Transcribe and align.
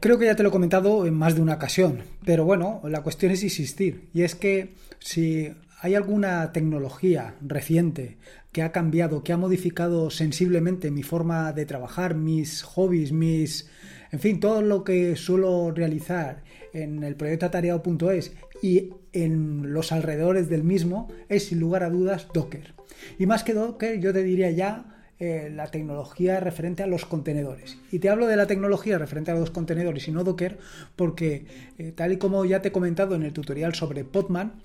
Creo 0.00 0.18
que 0.18 0.24
ya 0.24 0.34
te 0.34 0.42
lo 0.42 0.48
he 0.48 0.52
comentado 0.52 1.04
en 1.04 1.12
más 1.12 1.34
de 1.34 1.42
una 1.42 1.56
ocasión, 1.56 1.98
pero 2.24 2.46
bueno, 2.46 2.80
la 2.84 3.02
cuestión 3.02 3.32
es 3.32 3.42
insistir. 3.42 4.08
Y 4.14 4.22
es 4.22 4.34
que 4.34 4.74
si 4.98 5.52
hay 5.82 5.94
alguna 5.94 6.52
tecnología 6.52 7.34
reciente 7.42 8.16
que 8.50 8.62
ha 8.62 8.72
cambiado, 8.72 9.22
que 9.22 9.34
ha 9.34 9.36
modificado 9.36 10.08
sensiblemente 10.08 10.90
mi 10.90 11.02
forma 11.02 11.52
de 11.52 11.66
trabajar, 11.66 12.14
mis 12.14 12.62
hobbies, 12.62 13.12
mis... 13.12 13.68
En 14.10 14.20
fin, 14.20 14.40
todo 14.40 14.62
lo 14.62 14.84
que 14.84 15.16
suelo 15.16 15.70
realizar 15.70 16.44
en 16.72 17.04
el 17.04 17.14
proyecto 17.14 17.44
atareado.es 17.44 18.32
y 18.62 18.94
en 19.12 19.74
los 19.74 19.92
alrededores 19.92 20.48
del 20.48 20.64
mismo 20.64 21.08
es 21.28 21.48
sin 21.48 21.60
lugar 21.60 21.82
a 21.82 21.90
dudas 21.90 22.26
Docker. 22.32 22.72
Y 23.18 23.26
más 23.26 23.44
que 23.44 23.52
Docker, 23.52 24.00
yo 24.00 24.14
te 24.14 24.22
diría 24.22 24.50
ya 24.50 24.99
eh, 25.22 25.50
la 25.54 25.66
tecnología 25.66 26.40
referente 26.40 26.82
a 26.82 26.86
los 26.86 27.04
contenedores. 27.04 27.76
Y 27.92 27.98
te 27.98 28.08
hablo 28.08 28.26
de 28.26 28.36
la 28.36 28.46
tecnología 28.46 28.96
referente 28.96 29.30
a 29.30 29.34
los 29.34 29.50
contenedores 29.50 30.08
y 30.08 30.12
no 30.12 30.24
Docker 30.24 30.58
porque, 30.96 31.44
eh, 31.76 31.92
tal 31.92 32.12
y 32.12 32.16
como 32.16 32.46
ya 32.46 32.62
te 32.62 32.68
he 32.68 32.72
comentado 32.72 33.14
en 33.16 33.24
el 33.24 33.34
tutorial 33.34 33.74
sobre 33.74 34.02
Podman, 34.04 34.62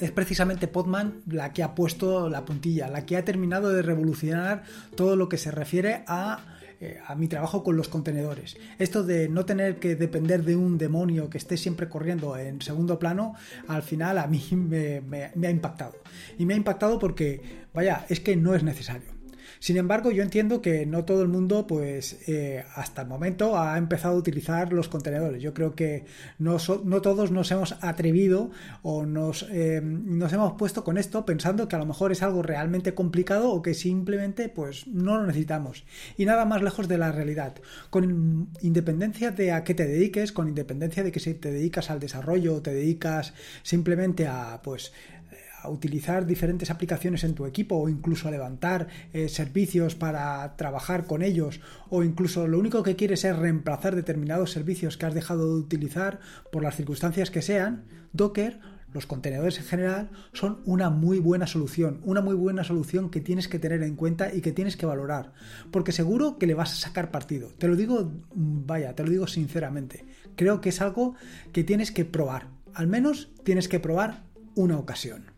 es 0.00 0.10
precisamente 0.10 0.68
Podman 0.68 1.20
la 1.26 1.52
que 1.52 1.62
ha 1.62 1.74
puesto 1.74 2.30
la 2.30 2.46
puntilla, 2.46 2.88
la 2.88 3.04
que 3.04 3.18
ha 3.18 3.26
terminado 3.26 3.68
de 3.68 3.82
revolucionar 3.82 4.62
todo 4.96 5.16
lo 5.16 5.28
que 5.28 5.36
se 5.36 5.50
refiere 5.50 6.02
a 6.06 6.54
eh, 6.80 6.96
a 7.06 7.14
mi 7.16 7.28
trabajo 7.28 7.62
con 7.62 7.76
los 7.76 7.88
contenedores. 7.88 8.56
Esto 8.78 9.02
de 9.02 9.28
no 9.28 9.44
tener 9.44 9.80
que 9.80 9.96
depender 9.96 10.44
de 10.44 10.56
un 10.56 10.78
demonio 10.78 11.28
que 11.28 11.36
esté 11.36 11.58
siempre 11.58 11.88
corriendo 11.90 12.38
en 12.38 12.62
segundo 12.62 13.00
plano, 13.00 13.34
al 13.66 13.82
final 13.82 14.16
a 14.16 14.28
mí 14.28 14.42
me 14.52 15.02
ha 15.46 15.50
impactado. 15.50 15.96
Y 16.38 16.46
me 16.46 16.54
ha 16.54 16.56
impactado 16.56 16.98
porque, 16.98 17.66
vaya, 17.74 18.06
es 18.08 18.20
que 18.20 18.34
no 18.36 18.54
es 18.54 18.62
necesario. 18.62 19.17
Sin 19.60 19.76
embargo, 19.76 20.10
yo 20.10 20.22
entiendo 20.22 20.62
que 20.62 20.86
no 20.86 21.04
todo 21.04 21.22
el 21.22 21.28
mundo, 21.28 21.66
pues 21.66 22.28
eh, 22.28 22.64
hasta 22.74 23.02
el 23.02 23.08
momento, 23.08 23.58
ha 23.58 23.78
empezado 23.78 24.14
a 24.14 24.18
utilizar 24.18 24.72
los 24.72 24.88
contenedores. 24.88 25.42
Yo 25.42 25.54
creo 25.54 25.74
que 25.74 26.04
no, 26.38 26.58
todos 27.02 27.30
nos 27.30 27.50
hemos 27.50 27.76
atrevido 27.80 28.50
o 28.82 29.04
nos, 29.04 29.46
eh, 29.50 29.80
nos 29.82 30.32
hemos 30.32 30.54
puesto 30.54 30.84
con 30.84 30.98
esto 30.98 31.24
pensando 31.24 31.68
que 31.68 31.76
a 31.76 31.78
lo 31.78 31.86
mejor 31.86 32.12
es 32.12 32.22
algo 32.22 32.42
realmente 32.42 32.94
complicado 32.94 33.50
o 33.50 33.62
que 33.62 33.74
simplemente 33.74 34.48
pues 34.48 34.86
no 34.86 35.16
lo 35.16 35.26
necesitamos. 35.26 35.84
Y 36.16 36.24
nada 36.24 36.44
más 36.44 36.62
lejos 36.62 36.88
de 36.88 36.98
la 36.98 37.12
realidad. 37.12 37.54
Con 37.90 38.48
independencia 38.60 39.30
de 39.30 39.52
a 39.52 39.64
qué 39.64 39.74
te 39.74 39.86
dediques, 39.86 40.32
con 40.32 40.48
independencia 40.48 41.02
de 41.02 41.12
que 41.12 41.20
si 41.20 41.34
te 41.34 41.50
dedicas 41.50 41.90
al 41.90 42.00
desarrollo 42.00 42.56
o 42.56 42.62
te 42.62 42.72
dedicas 42.72 43.34
simplemente 43.62 44.26
a 44.26 44.60
pues 44.62 44.92
a 45.60 45.68
utilizar 45.70 46.26
diferentes 46.26 46.70
aplicaciones 46.70 47.24
en 47.24 47.34
tu 47.34 47.46
equipo 47.46 47.76
o 47.76 47.88
incluso 47.88 48.28
a 48.28 48.30
levantar 48.30 48.88
eh, 49.12 49.28
servicios 49.28 49.94
para 49.94 50.56
trabajar 50.56 51.06
con 51.06 51.22
ellos 51.22 51.60
o 51.90 52.02
incluso 52.02 52.46
lo 52.46 52.58
único 52.58 52.82
que 52.82 52.96
quieres 52.96 53.24
es 53.24 53.36
reemplazar 53.36 53.94
determinados 53.94 54.52
servicios 54.52 54.96
que 54.96 55.06
has 55.06 55.14
dejado 55.14 55.54
de 55.54 55.60
utilizar 55.60 56.20
por 56.52 56.62
las 56.62 56.76
circunstancias 56.76 57.30
que 57.30 57.42
sean, 57.42 57.84
Docker 58.12 58.58
los 58.92 59.06
contenedores 59.06 59.58
en 59.58 59.64
general 59.64 60.10
son 60.32 60.60
una 60.64 60.90
muy 60.90 61.18
buena 61.18 61.46
solución, 61.46 62.00
una 62.04 62.20
muy 62.20 62.34
buena 62.34 62.64
solución 62.64 63.10
que 63.10 63.20
tienes 63.20 63.48
que 63.48 63.58
tener 63.58 63.82
en 63.82 63.96
cuenta 63.96 64.32
y 64.34 64.40
que 64.40 64.52
tienes 64.52 64.76
que 64.76 64.86
valorar, 64.86 65.32
porque 65.70 65.92
seguro 65.92 66.38
que 66.38 66.46
le 66.46 66.54
vas 66.54 66.72
a 66.72 66.76
sacar 66.76 67.10
partido. 67.10 67.50
Te 67.58 67.68
lo 67.68 67.76
digo, 67.76 68.10
vaya, 68.34 68.94
te 68.94 69.04
lo 69.04 69.10
digo 69.10 69.26
sinceramente. 69.26 70.06
Creo 70.36 70.60
que 70.60 70.70
es 70.70 70.80
algo 70.80 71.14
que 71.52 71.64
tienes 71.64 71.92
que 71.92 72.04
probar, 72.04 72.48
al 72.72 72.86
menos 72.86 73.30
tienes 73.44 73.68
que 73.68 73.80
probar 73.80 74.24
una 74.54 74.78
ocasión. 74.78 75.37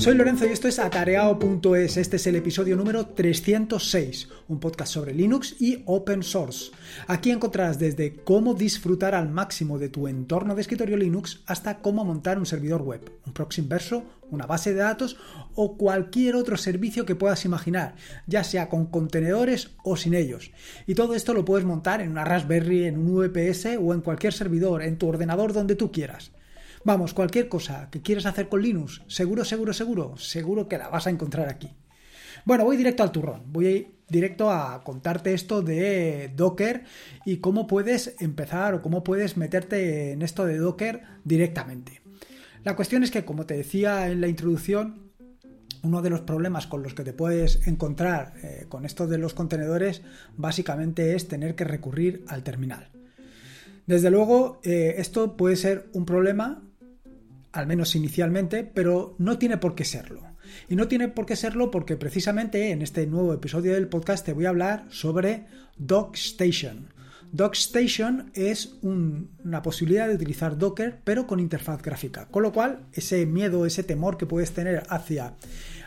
Soy 0.00 0.14
Lorenzo 0.14 0.46
y 0.46 0.48
esto 0.48 0.66
es 0.66 0.78
atareao.es. 0.78 1.98
Este 1.98 2.16
es 2.16 2.26
el 2.26 2.36
episodio 2.36 2.74
número 2.74 3.08
306, 3.08 4.30
un 4.48 4.58
podcast 4.58 4.94
sobre 4.94 5.12
Linux 5.12 5.56
y 5.60 5.82
open 5.84 6.22
source. 6.22 6.70
Aquí 7.06 7.30
encontrarás 7.30 7.78
desde 7.78 8.14
cómo 8.14 8.54
disfrutar 8.54 9.14
al 9.14 9.28
máximo 9.28 9.78
de 9.78 9.90
tu 9.90 10.08
entorno 10.08 10.54
de 10.54 10.62
escritorio 10.62 10.96
Linux 10.96 11.42
hasta 11.44 11.80
cómo 11.80 12.02
montar 12.06 12.38
un 12.38 12.46
servidor 12.46 12.80
web, 12.80 13.12
un 13.26 13.34
proxy 13.34 13.60
inverso, 13.60 14.02
una 14.30 14.46
base 14.46 14.72
de 14.72 14.80
datos 14.80 15.18
o 15.54 15.76
cualquier 15.76 16.34
otro 16.34 16.56
servicio 16.56 17.04
que 17.04 17.14
puedas 17.14 17.44
imaginar, 17.44 17.94
ya 18.26 18.42
sea 18.42 18.70
con 18.70 18.86
contenedores 18.86 19.72
o 19.84 19.98
sin 19.98 20.14
ellos. 20.14 20.50
Y 20.86 20.94
todo 20.94 21.14
esto 21.14 21.34
lo 21.34 21.44
puedes 21.44 21.66
montar 21.66 22.00
en 22.00 22.10
una 22.10 22.24
Raspberry, 22.24 22.86
en 22.86 22.96
un 22.96 23.16
VPS 23.16 23.76
o 23.78 23.92
en 23.92 24.00
cualquier 24.00 24.32
servidor, 24.32 24.82
en 24.82 24.96
tu 24.96 25.08
ordenador 25.08 25.52
donde 25.52 25.76
tú 25.76 25.92
quieras. 25.92 26.32
Vamos, 26.82 27.12
cualquier 27.12 27.48
cosa 27.48 27.88
que 27.90 28.00
quieras 28.00 28.24
hacer 28.24 28.48
con 28.48 28.62
Linux, 28.62 29.02
seguro, 29.06 29.44
seguro, 29.44 29.74
seguro, 29.74 30.16
seguro 30.16 30.66
que 30.66 30.78
la 30.78 30.88
vas 30.88 31.06
a 31.06 31.10
encontrar 31.10 31.48
aquí. 31.48 31.74
Bueno, 32.46 32.64
voy 32.64 32.78
directo 32.78 33.02
al 33.02 33.12
turrón, 33.12 33.42
voy 33.46 33.88
directo 34.08 34.50
a 34.50 34.82
contarte 34.82 35.34
esto 35.34 35.60
de 35.60 36.32
Docker 36.34 36.84
y 37.26 37.36
cómo 37.36 37.66
puedes 37.66 38.14
empezar 38.18 38.72
o 38.72 38.80
cómo 38.80 39.04
puedes 39.04 39.36
meterte 39.36 40.12
en 40.12 40.22
esto 40.22 40.46
de 40.46 40.56
Docker 40.56 41.02
directamente. 41.22 42.00
La 42.64 42.76
cuestión 42.76 43.02
es 43.02 43.10
que, 43.10 43.26
como 43.26 43.44
te 43.44 43.58
decía 43.58 44.08
en 44.08 44.22
la 44.22 44.28
introducción, 44.28 45.10
uno 45.82 46.00
de 46.00 46.10
los 46.10 46.22
problemas 46.22 46.66
con 46.66 46.82
los 46.82 46.94
que 46.94 47.04
te 47.04 47.12
puedes 47.12 47.66
encontrar 47.66 48.34
eh, 48.42 48.64
con 48.68 48.86
esto 48.86 49.06
de 49.06 49.18
los 49.18 49.34
contenedores 49.34 50.02
básicamente 50.36 51.14
es 51.14 51.28
tener 51.28 51.54
que 51.54 51.64
recurrir 51.64 52.24
al 52.28 52.42
terminal. 52.42 52.90
Desde 53.86 54.10
luego, 54.10 54.60
eh, 54.62 54.94
esto 54.98 55.36
puede 55.36 55.56
ser 55.56 55.88
un 55.92 56.06
problema 56.06 56.62
al 57.52 57.66
menos 57.66 57.94
inicialmente, 57.94 58.64
pero 58.64 59.14
no 59.18 59.38
tiene 59.38 59.56
por 59.56 59.74
qué 59.74 59.84
serlo. 59.84 60.22
Y 60.68 60.76
no 60.76 60.88
tiene 60.88 61.08
por 61.08 61.26
qué 61.26 61.36
serlo 61.36 61.70
porque 61.70 61.96
precisamente 61.96 62.70
en 62.70 62.82
este 62.82 63.06
nuevo 63.06 63.32
episodio 63.32 63.74
del 63.74 63.88
podcast 63.88 64.24
te 64.24 64.32
voy 64.32 64.46
a 64.46 64.50
hablar 64.50 64.86
sobre 64.90 65.46
DocStation. 65.76 66.88
DocStation 67.32 68.32
es 68.34 68.74
una 68.82 69.62
posibilidad 69.62 70.08
de 70.08 70.14
utilizar 70.14 70.58
Docker 70.58 70.98
pero 71.04 71.26
con 71.26 71.38
interfaz 71.38 71.80
gráfica, 71.80 72.26
con 72.26 72.42
lo 72.42 72.52
cual 72.52 72.86
ese 72.92 73.24
miedo, 73.26 73.66
ese 73.66 73.84
temor 73.84 74.16
que 74.16 74.26
puedes 74.26 74.50
tener 74.52 74.82
hacia, 74.88 75.34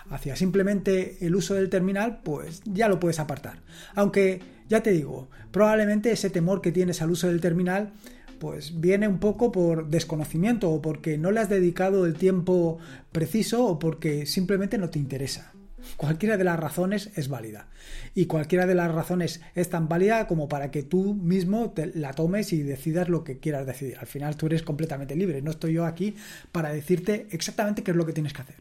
hacia 0.09 0.37
simplemente 0.37 1.17
el 1.25 1.35
uso 1.35 1.53
del 1.55 1.69
terminal, 1.69 2.21
pues 2.23 2.61
ya 2.65 2.87
lo 2.87 2.99
puedes 2.99 3.19
apartar. 3.19 3.59
Aunque 3.93 4.41
ya 4.69 4.81
te 4.81 4.91
digo, 4.91 5.29
probablemente 5.51 6.11
ese 6.11 6.29
temor 6.29 6.61
que 6.61 6.71
tienes 6.71 7.01
al 7.01 7.11
uso 7.11 7.27
del 7.27 7.41
terminal 7.41 7.91
pues 8.43 8.81
viene 8.81 9.07
un 9.07 9.19
poco 9.19 9.53
por 9.53 9.87
desconocimiento 9.87 10.69
o 10.69 10.81
porque 10.81 11.17
no 11.17 11.31
le 11.31 11.39
has 11.39 11.47
dedicado 11.47 12.05
el 12.05 12.15
tiempo 12.15 12.77
preciso 13.13 13.65
o 13.65 13.79
porque 13.79 14.25
simplemente 14.25 14.77
no 14.77 14.89
te 14.89 14.99
interesa. 14.99 15.53
Cualquiera 15.95 16.35
de 16.35 16.43
las 16.43 16.59
razones 16.59 17.09
es 17.15 17.29
válida. 17.29 17.69
Y 18.13 18.25
cualquiera 18.25 18.65
de 18.65 18.75
las 18.75 18.93
razones 18.93 19.39
es 19.55 19.69
tan 19.69 19.87
válida 19.87 20.27
como 20.27 20.49
para 20.49 20.71
que 20.71 20.83
tú 20.83 21.13
mismo 21.13 21.73
la 21.93 22.11
tomes 22.11 22.51
y 22.51 22.63
decidas 22.63 23.07
lo 23.07 23.23
que 23.23 23.39
quieras 23.39 23.65
decidir. 23.65 23.97
Al 23.97 24.07
final 24.07 24.35
tú 24.35 24.47
eres 24.47 24.61
completamente 24.61 25.15
libre. 25.15 25.41
No 25.41 25.51
estoy 25.51 25.71
yo 25.71 25.85
aquí 25.85 26.17
para 26.51 26.73
decirte 26.73 27.27
exactamente 27.31 27.81
qué 27.81 27.91
es 27.91 27.97
lo 27.97 28.05
que 28.05 28.11
tienes 28.11 28.33
que 28.33 28.41
hacer. 28.41 28.57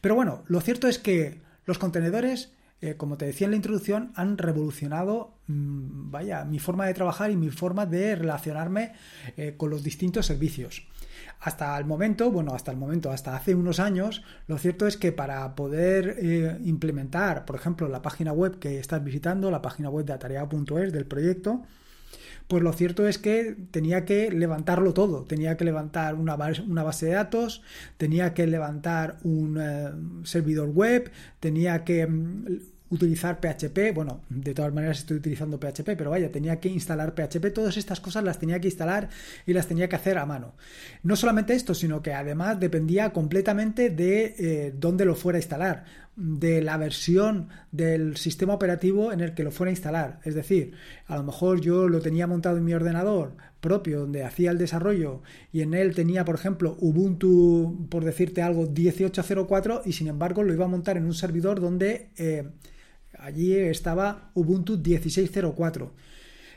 Pero 0.00 0.14
bueno, 0.14 0.44
lo 0.46 0.60
cierto 0.60 0.86
es 0.86 1.00
que 1.00 1.40
los 1.64 1.78
contenedores 1.78 2.52
eh, 2.82 2.94
como 2.96 3.16
te 3.16 3.24
decía 3.24 3.46
en 3.46 3.52
la 3.52 3.56
introducción, 3.56 4.12
han 4.16 4.36
revolucionado, 4.36 5.32
mm, 5.46 6.10
vaya, 6.10 6.44
mi 6.44 6.58
forma 6.58 6.86
de 6.86 6.94
trabajar 6.94 7.30
y 7.30 7.36
mi 7.36 7.50
forma 7.50 7.86
de 7.86 8.16
relacionarme 8.16 8.92
eh, 9.36 9.54
con 9.56 9.70
los 9.70 9.82
distintos 9.82 10.26
servicios. 10.26 10.86
Hasta 11.40 11.76
el 11.78 11.86
momento, 11.86 12.30
bueno, 12.30 12.54
hasta 12.54 12.70
el 12.70 12.76
momento, 12.76 13.10
hasta 13.10 13.34
hace 13.34 13.54
unos 13.54 13.80
años, 13.80 14.22
lo 14.46 14.58
cierto 14.58 14.86
es 14.86 14.96
que 14.96 15.12
para 15.12 15.54
poder 15.54 16.16
eh, 16.18 16.58
implementar, 16.64 17.44
por 17.46 17.56
ejemplo, 17.56 17.88
la 17.88 18.02
página 18.02 18.32
web 18.32 18.58
que 18.58 18.78
estás 18.78 19.02
visitando, 19.02 19.50
la 19.50 19.62
página 19.62 19.88
web 19.88 20.04
de 20.04 20.12
atareado.es 20.12 20.92
del 20.92 21.06
proyecto, 21.06 21.62
pues 22.48 22.62
lo 22.62 22.72
cierto 22.72 23.06
es 23.08 23.18
que 23.18 23.56
tenía 23.70 24.04
que 24.04 24.30
levantarlo 24.30 24.94
todo. 24.94 25.24
Tenía 25.24 25.56
que 25.56 25.64
levantar 25.64 26.14
una 26.14 26.36
base, 26.36 27.06
de 27.06 27.12
datos, 27.12 27.62
tenía 27.96 28.34
que 28.34 28.46
levantar 28.46 29.18
un 29.24 29.58
eh, 29.60 29.90
servidor 30.24 30.68
web, 30.68 31.10
tenía 31.40 31.82
que 31.84 32.06
mm, 32.06 32.46
utilizar 32.90 33.40
PHP, 33.40 33.92
bueno, 33.94 34.20
de 34.28 34.54
todas 34.54 34.72
maneras 34.72 35.00
estoy 35.00 35.16
utilizando 35.16 35.58
PHP, 35.58 35.96
pero 35.96 36.10
vaya, 36.10 36.30
tenía 36.30 36.60
que 36.60 36.68
instalar 36.68 37.14
PHP, 37.14 37.52
todas 37.52 37.76
estas 37.76 38.00
cosas 38.00 38.22
las 38.22 38.38
tenía 38.38 38.60
que 38.60 38.68
instalar 38.68 39.08
y 39.44 39.52
las 39.52 39.66
tenía 39.66 39.88
que 39.88 39.96
hacer 39.96 40.18
a 40.18 40.26
mano. 40.26 40.54
No 41.02 41.16
solamente 41.16 41.54
esto, 41.54 41.74
sino 41.74 42.00
que 42.00 42.12
además 42.12 42.60
dependía 42.60 43.12
completamente 43.12 43.90
de 43.90 44.36
eh, 44.38 44.74
dónde 44.78 45.04
lo 45.04 45.16
fuera 45.16 45.36
a 45.36 45.40
instalar, 45.40 45.84
de 46.16 46.62
la 46.62 46.78
versión 46.78 47.48
del 47.72 48.16
sistema 48.16 48.54
operativo 48.54 49.12
en 49.12 49.20
el 49.20 49.34
que 49.34 49.44
lo 49.44 49.50
fuera 49.50 49.68
a 49.68 49.72
instalar. 49.72 50.20
Es 50.24 50.34
decir, 50.34 50.72
a 51.06 51.16
lo 51.16 51.22
mejor 51.22 51.60
yo 51.60 51.88
lo 51.88 52.00
tenía 52.00 52.26
montado 52.26 52.56
en 52.56 52.64
mi 52.64 52.74
ordenador 52.74 53.36
propio 53.60 54.00
donde 54.00 54.24
hacía 54.24 54.50
el 54.50 54.58
desarrollo 54.58 55.22
y 55.52 55.60
en 55.60 55.74
él 55.74 55.94
tenía, 55.94 56.24
por 56.24 56.36
ejemplo, 56.36 56.76
Ubuntu, 56.80 57.86
por 57.90 58.04
decirte 58.04 58.42
algo, 58.42 58.66
18.04 58.66 59.82
y 59.84 59.92
sin 59.92 60.06
embargo 60.06 60.42
lo 60.42 60.52
iba 60.52 60.64
a 60.64 60.68
montar 60.68 60.96
en 60.96 61.04
un 61.04 61.14
servidor 61.14 61.60
donde... 61.60 62.10
Eh, 62.16 62.48
allí 63.18 63.54
estaba 63.54 64.30
Ubuntu 64.34 64.76
16.04. 64.82 65.90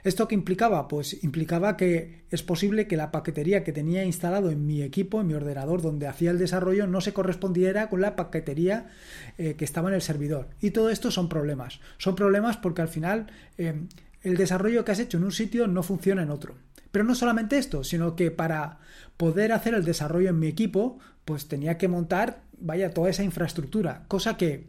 ¿Esto 0.03 0.27
qué 0.27 0.35
implicaba? 0.35 0.87
Pues 0.87 1.23
implicaba 1.23 1.75
que 1.75 2.23
es 2.29 2.43
posible 2.43 2.87
que 2.87 2.97
la 2.97 3.11
paquetería 3.11 3.63
que 3.63 3.73
tenía 3.73 4.05
instalado 4.05 4.49
en 4.49 4.65
mi 4.65 4.81
equipo, 4.81 5.21
en 5.21 5.27
mi 5.27 5.33
ordenador 5.33 5.81
donde 5.81 6.07
hacía 6.07 6.31
el 6.31 6.37
desarrollo, 6.37 6.87
no 6.87 7.01
se 7.01 7.13
correspondiera 7.13 7.89
con 7.89 8.01
la 8.01 8.15
paquetería 8.15 8.89
eh, 9.37 9.55
que 9.55 9.65
estaba 9.65 9.89
en 9.89 9.95
el 9.95 10.01
servidor. 10.01 10.49
Y 10.61 10.71
todo 10.71 10.89
esto 10.89 11.11
son 11.11 11.27
problemas. 11.27 11.79
Son 11.97 12.15
problemas 12.15 12.57
porque 12.57 12.81
al 12.81 12.87
final 12.87 13.27
eh, 13.57 13.73
el 14.21 14.37
desarrollo 14.37 14.85
que 14.85 14.91
has 14.91 14.99
hecho 14.99 15.17
en 15.17 15.25
un 15.25 15.31
sitio 15.31 15.67
no 15.67 15.83
funciona 15.83 16.23
en 16.23 16.29
otro. 16.29 16.55
Pero 16.91 17.05
no 17.05 17.13
solamente 17.13 17.57
esto, 17.57 17.83
sino 17.83 18.15
que 18.15 18.31
para 18.31 18.79
poder 19.17 19.51
hacer 19.51 19.73
el 19.73 19.85
desarrollo 19.85 20.29
en 20.29 20.39
mi 20.39 20.47
equipo, 20.47 20.97
pues 21.25 21.47
tenía 21.47 21.77
que 21.77 21.87
montar, 21.87 22.41
vaya, 22.57 22.93
toda 22.93 23.09
esa 23.09 23.23
infraestructura, 23.23 24.05
cosa 24.07 24.37
que 24.37 24.67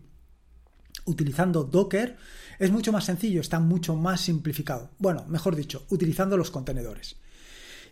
utilizando 1.06 1.64
Docker 1.64 2.16
es 2.60 2.70
mucho 2.70 2.92
más 2.92 3.04
sencillo, 3.04 3.40
está 3.40 3.58
mucho 3.58 3.96
más 3.96 4.20
simplificado. 4.20 4.90
Bueno, 4.98 5.24
mejor 5.28 5.56
dicho, 5.56 5.86
utilizando 5.88 6.36
los 6.36 6.50
contenedores. 6.50 7.16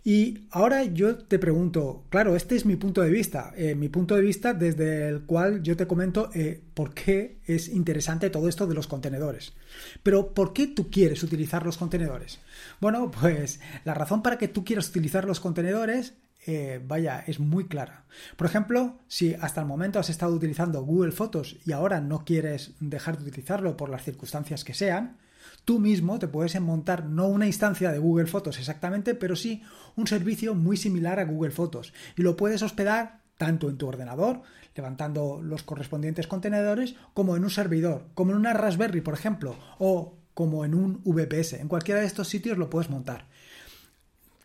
Y 0.05 0.47
ahora 0.51 0.85
yo 0.85 1.17
te 1.17 1.39
pregunto, 1.39 2.05
claro, 2.11 2.37
este 2.37 2.55
es 2.55 2.65
mi 2.65 2.77
punto 2.77 3.03
de 3.03 3.11
vista, 3.11 3.53
eh, 3.57 3.75
mi 3.75 3.89
punto 3.89 4.15
de 4.15 4.23
vista 4.23 4.55
desde 4.55 5.09
el 5.09 5.23
cual 5.23 5.63
yo 5.63 5.77
te 5.77 5.87
comento 5.87 6.31
eh, 6.35 6.63
por 6.75 6.95
qué 6.95 7.39
es 7.47 7.69
interesante 7.69 8.31
todo 8.31 8.49
esto 8.49 8.67
de 8.67 8.75
los 8.75 8.87
contenedores. 8.87 9.55
Pero 10.03 10.33
¿por 10.35 10.53
qué 10.53 10.69
tú 10.69 10.91
quieres 10.91 11.23
utilizar 11.23 11.65
los 11.65 11.79
contenedores? 11.79 12.39
Bueno, 12.81 13.11
pues 13.11 13.61
la 13.85 13.95
razón 13.95 14.23
para 14.23 14.39
que 14.39 14.49
tú 14.49 14.65
quieras 14.65 14.89
utilizar 14.89 15.25
los 15.25 15.41
contenedores 15.41 16.15
eh, 16.51 16.81
vaya, 16.83 17.23
es 17.27 17.41
muy 17.41 17.67
clara. 17.67 18.07
Por 18.39 18.47
ejemplo, 18.47 18.97
si 19.07 19.35
hasta 19.35 19.61
el 19.61 19.67
momento 19.67 19.99
has 19.99 20.09
estado 20.09 20.33
utilizando 20.33 20.83
Google 20.83 21.13
Fotos 21.13 21.59
y 21.67 21.73
ahora 21.73 22.01
no 22.01 22.25
quieres 22.25 22.73
dejar 22.81 23.19
de 23.19 23.29
utilizarlo 23.29 23.77
por 23.77 23.91
las 23.91 24.03
circunstancias 24.03 24.65
que 24.65 24.73
sean, 24.73 25.19
tú 25.67 25.79
mismo 25.79 26.19
te 26.19 26.27
puedes 26.27 26.59
montar 26.59 27.05
no 27.05 27.27
una 27.29 27.47
instancia 27.47 27.93
de 27.93 27.99
Google 27.99 28.29
Fotos 28.29 28.59
exactamente, 28.59 29.15
pero 29.15 29.37
sí 29.37 29.63
un 29.95 30.07
servicio 30.07 30.55
muy 30.55 30.79
similar 30.79 31.21
a 31.21 31.27
Google 31.27 31.51
Fotos 31.51 31.93
y 32.17 32.23
lo 32.23 32.35
puedes 32.35 32.63
hospedar 32.63 33.21
tanto 33.37 33.69
en 33.69 33.77
tu 33.77 33.87
ordenador, 33.87 34.41
levantando 34.75 35.43
los 35.43 35.63
correspondientes 35.63 36.27
contenedores, 36.27 36.95
como 37.13 37.37
en 37.37 37.45
un 37.45 37.51
servidor, 37.51 38.07
como 38.15 38.31
en 38.31 38.39
una 38.39 38.55
Raspberry, 38.55 39.03
por 39.03 39.13
ejemplo, 39.13 39.55
o 39.79 40.17
como 40.33 40.65
en 40.65 40.75
un 40.75 41.03
VPS. 41.05 41.55
En 41.55 41.69
cualquiera 41.69 42.01
de 42.01 42.07
estos 42.07 42.29
sitios 42.29 42.57
lo 42.57 42.71
puedes 42.71 42.89
montar. 42.89 43.27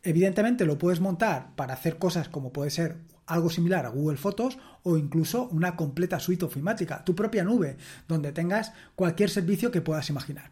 Evidentemente 0.04 0.66
lo 0.66 0.78
puedes 0.78 1.00
montar 1.00 1.56
para 1.56 1.74
hacer 1.74 1.98
cosas 1.98 2.28
como 2.28 2.52
puede 2.52 2.70
ser 2.70 2.98
algo 3.26 3.50
similar 3.50 3.86
a 3.86 3.90
Google 3.90 4.18
Fotos 4.18 4.60
o 4.84 4.98
incluso 4.98 5.48
una 5.48 5.78
completa 5.78 6.20
suite 6.20 6.44
ofimática, 6.44 7.06
tu 7.06 7.16
propia 7.16 7.46
nube, 7.46 7.78
donde 8.08 8.34
tengas 8.34 8.74
cualquier 8.96 9.30
servicio 9.30 9.72
que 9.72 9.82
puedas 9.82 10.10
imaginar. 10.10 10.52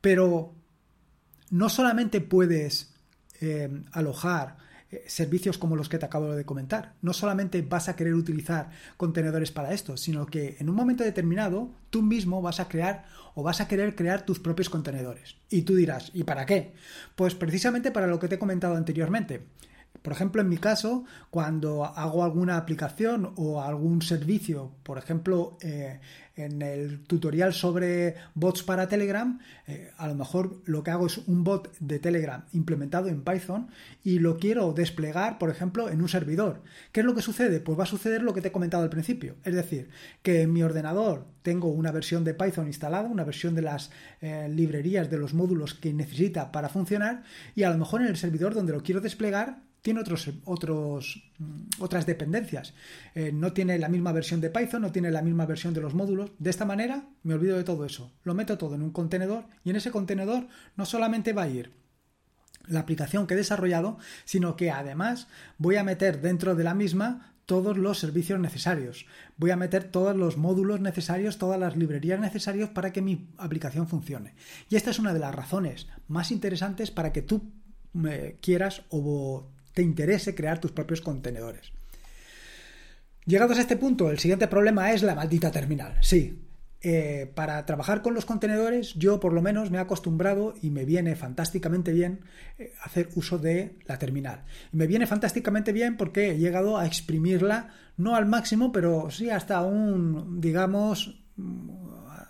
Pero 0.00 0.54
no 1.50 1.68
solamente 1.68 2.20
puedes 2.20 2.92
eh, 3.40 3.70
alojar 3.92 4.56
servicios 5.06 5.58
como 5.58 5.76
los 5.76 5.88
que 5.88 5.98
te 5.98 6.06
acabo 6.06 6.34
de 6.34 6.44
comentar. 6.44 6.94
No 7.02 7.12
solamente 7.12 7.62
vas 7.62 7.88
a 7.88 7.96
querer 7.96 8.14
utilizar 8.14 8.70
contenedores 8.96 9.50
para 9.50 9.72
esto, 9.72 9.96
sino 9.96 10.26
que 10.26 10.56
en 10.58 10.68
un 10.68 10.76
momento 10.76 11.04
determinado 11.04 11.70
tú 11.90 12.02
mismo 12.02 12.42
vas 12.42 12.60
a 12.60 12.68
crear 12.68 13.06
o 13.34 13.42
vas 13.42 13.60
a 13.60 13.68
querer 13.68 13.94
crear 13.94 14.24
tus 14.24 14.40
propios 14.40 14.70
contenedores. 14.70 15.36
Y 15.50 15.62
tú 15.62 15.74
dirás, 15.74 16.10
¿y 16.14 16.24
para 16.24 16.46
qué? 16.46 16.74
Pues 17.16 17.34
precisamente 17.34 17.90
para 17.90 18.06
lo 18.06 18.18
que 18.18 18.28
te 18.28 18.36
he 18.36 18.38
comentado 18.38 18.76
anteriormente. 18.76 19.46
Por 20.02 20.12
ejemplo, 20.12 20.42
en 20.42 20.48
mi 20.48 20.58
caso, 20.58 21.04
cuando 21.30 21.84
hago 21.84 22.24
alguna 22.24 22.56
aplicación 22.58 23.32
o 23.36 23.62
algún 23.62 24.02
servicio, 24.02 24.72
por 24.82 24.98
ejemplo, 24.98 25.56
eh, 25.62 26.00
en 26.36 26.62
el 26.62 27.00
tutorial 27.04 27.52
sobre 27.52 28.16
bots 28.34 28.62
para 28.62 28.88
Telegram, 28.88 29.38
eh, 29.66 29.90
a 29.96 30.08
lo 30.08 30.14
mejor 30.14 30.60
lo 30.64 30.82
que 30.82 30.90
hago 30.90 31.06
es 31.06 31.18
un 31.18 31.44
bot 31.44 31.76
de 31.78 31.98
Telegram 31.98 32.44
implementado 32.52 33.08
en 33.08 33.22
Python 33.22 33.68
y 34.02 34.18
lo 34.18 34.38
quiero 34.38 34.72
desplegar, 34.72 35.38
por 35.38 35.50
ejemplo, 35.50 35.88
en 35.88 36.00
un 36.00 36.08
servidor. 36.08 36.62
¿Qué 36.92 37.00
es 37.00 37.06
lo 37.06 37.14
que 37.14 37.22
sucede? 37.22 37.60
Pues 37.60 37.78
va 37.78 37.84
a 37.84 37.86
suceder 37.86 38.22
lo 38.22 38.34
que 38.34 38.40
te 38.40 38.48
he 38.48 38.52
comentado 38.52 38.82
al 38.82 38.90
principio. 38.90 39.36
Es 39.44 39.54
decir, 39.54 39.88
que 40.22 40.42
en 40.42 40.52
mi 40.52 40.62
ordenador 40.62 41.26
tengo 41.42 41.68
una 41.68 41.92
versión 41.92 42.24
de 42.24 42.34
Python 42.34 42.66
instalada, 42.66 43.08
una 43.08 43.24
versión 43.24 43.54
de 43.54 43.62
las 43.62 43.90
eh, 44.20 44.48
librerías, 44.50 45.10
de 45.10 45.18
los 45.18 45.34
módulos 45.34 45.74
que 45.74 45.92
necesita 45.92 46.50
para 46.50 46.68
funcionar 46.68 47.22
y 47.54 47.62
a 47.62 47.70
lo 47.70 47.78
mejor 47.78 48.00
en 48.02 48.08
el 48.08 48.16
servidor 48.16 48.54
donde 48.54 48.72
lo 48.72 48.82
quiero 48.82 49.00
desplegar 49.00 49.62
tiene 49.84 50.00
otros, 50.00 50.30
otros, 50.46 51.22
mm, 51.38 51.82
otras 51.82 52.06
dependencias. 52.06 52.72
Eh, 53.14 53.30
no 53.32 53.52
tiene 53.52 53.78
la 53.78 53.90
misma 53.90 54.12
versión 54.12 54.40
de 54.40 54.48
Python, 54.48 54.80
no 54.80 54.90
tiene 54.90 55.10
la 55.10 55.20
misma 55.20 55.44
versión 55.44 55.74
de 55.74 55.82
los 55.82 55.92
módulos. 55.92 56.23
De 56.38 56.50
esta 56.50 56.64
manera 56.64 57.08
me 57.22 57.34
olvido 57.34 57.56
de 57.56 57.64
todo 57.64 57.84
eso. 57.84 58.12
Lo 58.22 58.34
meto 58.34 58.58
todo 58.58 58.74
en 58.74 58.82
un 58.82 58.90
contenedor 58.90 59.44
y 59.64 59.70
en 59.70 59.76
ese 59.76 59.90
contenedor 59.90 60.46
no 60.76 60.86
solamente 60.86 61.32
va 61.32 61.42
a 61.42 61.48
ir 61.48 61.72
la 62.66 62.80
aplicación 62.80 63.26
que 63.26 63.34
he 63.34 63.36
desarrollado, 63.36 63.98
sino 64.24 64.56
que 64.56 64.70
además 64.70 65.28
voy 65.58 65.76
a 65.76 65.84
meter 65.84 66.20
dentro 66.20 66.54
de 66.54 66.64
la 66.64 66.74
misma 66.74 67.34
todos 67.46 67.76
los 67.76 67.98
servicios 67.98 68.40
necesarios. 68.40 69.06
Voy 69.36 69.50
a 69.50 69.56
meter 69.56 69.84
todos 69.84 70.16
los 70.16 70.36
módulos 70.36 70.80
necesarios, 70.80 71.38
todas 71.38 71.60
las 71.60 71.76
librerías 71.76 72.20
necesarias 72.20 72.70
para 72.70 72.92
que 72.92 73.02
mi 73.02 73.28
aplicación 73.36 73.86
funcione. 73.86 74.34
Y 74.70 74.76
esta 74.76 74.90
es 74.90 74.98
una 74.98 75.12
de 75.12 75.20
las 75.20 75.34
razones 75.34 75.86
más 76.08 76.30
interesantes 76.30 76.90
para 76.90 77.12
que 77.12 77.22
tú 77.22 77.52
me 77.92 78.36
quieras 78.40 78.82
o 78.88 79.46
te 79.74 79.82
interese 79.82 80.34
crear 80.34 80.60
tus 80.60 80.72
propios 80.72 81.00
contenedores. 81.00 81.72
Llegados 83.26 83.58
a 83.58 83.62
este 83.62 83.76
punto, 83.76 84.10
el 84.10 84.18
siguiente 84.18 84.48
problema 84.48 84.92
es 84.92 85.02
la 85.02 85.14
maldita 85.14 85.50
terminal. 85.50 85.96
Sí, 86.00 86.44
eh, 86.86 87.32
para 87.34 87.64
trabajar 87.64 88.02
con 88.02 88.12
los 88.12 88.26
contenedores, 88.26 88.92
yo 88.92 89.18
por 89.18 89.32
lo 89.32 89.40
menos 89.40 89.70
me 89.70 89.78
he 89.78 89.80
acostumbrado 89.80 90.52
y 90.60 90.68
me 90.68 90.84
viene 90.84 91.16
fantásticamente 91.16 91.92
bien 91.92 92.20
eh, 92.58 92.74
hacer 92.82 93.08
uso 93.14 93.38
de 93.38 93.78
la 93.86 93.98
terminal. 93.98 94.44
Y 94.70 94.76
me 94.76 94.86
viene 94.86 95.06
fantásticamente 95.06 95.72
bien 95.72 95.96
porque 95.96 96.32
he 96.32 96.38
llegado 96.38 96.76
a 96.76 96.84
exprimirla, 96.84 97.70
no 97.96 98.14
al 98.14 98.26
máximo, 98.26 98.70
pero 98.70 99.10
sí 99.10 99.30
hasta 99.30 99.62
un, 99.62 100.42
digamos, 100.42 101.24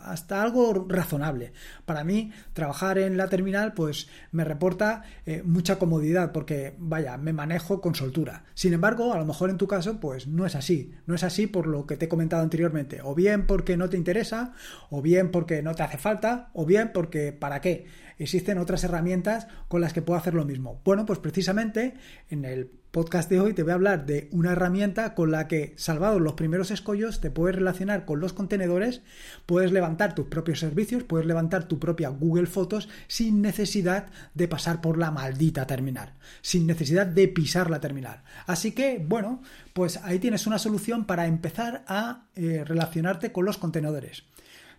hasta 0.04 0.42
algo 0.42 0.86
razonable. 0.88 1.52
Para 1.84 2.04
mí, 2.04 2.32
trabajar 2.52 2.98
en 2.98 3.16
la 3.16 3.28
terminal, 3.28 3.72
pues 3.74 4.08
me 4.32 4.44
reporta 4.44 5.02
eh, 5.26 5.42
mucha 5.44 5.78
comodidad, 5.78 6.32
porque 6.32 6.74
vaya, 6.78 7.16
me 7.16 7.32
manejo 7.32 7.80
con 7.80 7.94
soltura. 7.94 8.44
Sin 8.54 8.72
embargo, 8.72 9.12
a 9.12 9.18
lo 9.18 9.24
mejor 9.24 9.50
en 9.50 9.58
tu 9.58 9.66
caso, 9.66 10.00
pues 10.00 10.26
no 10.26 10.46
es 10.46 10.54
así. 10.54 10.92
No 11.06 11.14
es 11.14 11.24
así 11.24 11.46
por 11.46 11.66
lo 11.66 11.86
que 11.86 11.96
te 11.96 12.06
he 12.06 12.08
comentado 12.08 12.42
anteriormente. 12.42 13.00
O 13.02 13.14
bien 13.14 13.46
porque 13.46 13.76
no 13.76 13.88
te 13.88 13.96
interesa, 13.96 14.52
o 14.90 15.02
bien 15.02 15.30
porque 15.30 15.62
no 15.62 15.74
te 15.74 15.82
hace 15.82 15.98
falta, 15.98 16.50
o 16.52 16.64
bien 16.66 16.90
porque 16.92 17.32
¿para 17.32 17.60
qué? 17.60 17.86
Existen 18.18 18.58
otras 18.58 18.84
herramientas 18.84 19.46
con 19.68 19.80
las 19.80 19.92
que 19.92 20.02
puedo 20.02 20.18
hacer 20.18 20.34
lo 20.34 20.44
mismo. 20.44 20.80
Bueno, 20.84 21.06
pues 21.06 21.18
precisamente 21.18 21.94
en 22.30 22.44
el 22.44 22.70
podcast 22.94 23.28
de 23.28 23.40
hoy 23.40 23.54
te 23.54 23.64
voy 23.64 23.72
a 23.72 23.74
hablar 23.74 24.06
de 24.06 24.28
una 24.30 24.52
herramienta 24.52 25.16
con 25.16 25.32
la 25.32 25.48
que, 25.48 25.74
salvados 25.76 26.20
los 26.20 26.34
primeros 26.34 26.70
escollos, 26.70 27.20
te 27.20 27.28
puedes 27.28 27.56
relacionar 27.56 28.04
con 28.04 28.20
los 28.20 28.32
contenedores, 28.32 29.02
puedes 29.46 29.72
levantar 29.72 30.14
tus 30.14 30.26
propios 30.26 30.60
servicios, 30.60 31.02
puedes 31.02 31.26
levantar 31.26 31.66
tu 31.66 31.80
propia 31.80 32.08
Google 32.10 32.46
Fotos 32.46 32.88
sin 33.08 33.42
necesidad 33.42 34.06
de 34.34 34.46
pasar 34.46 34.80
por 34.80 34.96
la 34.96 35.10
maldita 35.10 35.66
terminal, 35.66 36.14
sin 36.40 36.68
necesidad 36.68 37.06
de 37.06 37.26
pisar 37.26 37.68
la 37.68 37.80
terminal. 37.80 38.22
Así 38.46 38.70
que, 38.70 39.04
bueno, 39.04 39.42
pues 39.72 39.96
ahí 40.04 40.20
tienes 40.20 40.46
una 40.46 40.60
solución 40.60 41.04
para 41.04 41.26
empezar 41.26 41.84
a 41.88 42.28
eh, 42.36 42.62
relacionarte 42.64 43.32
con 43.32 43.44
los 43.44 43.58
contenedores. 43.58 44.22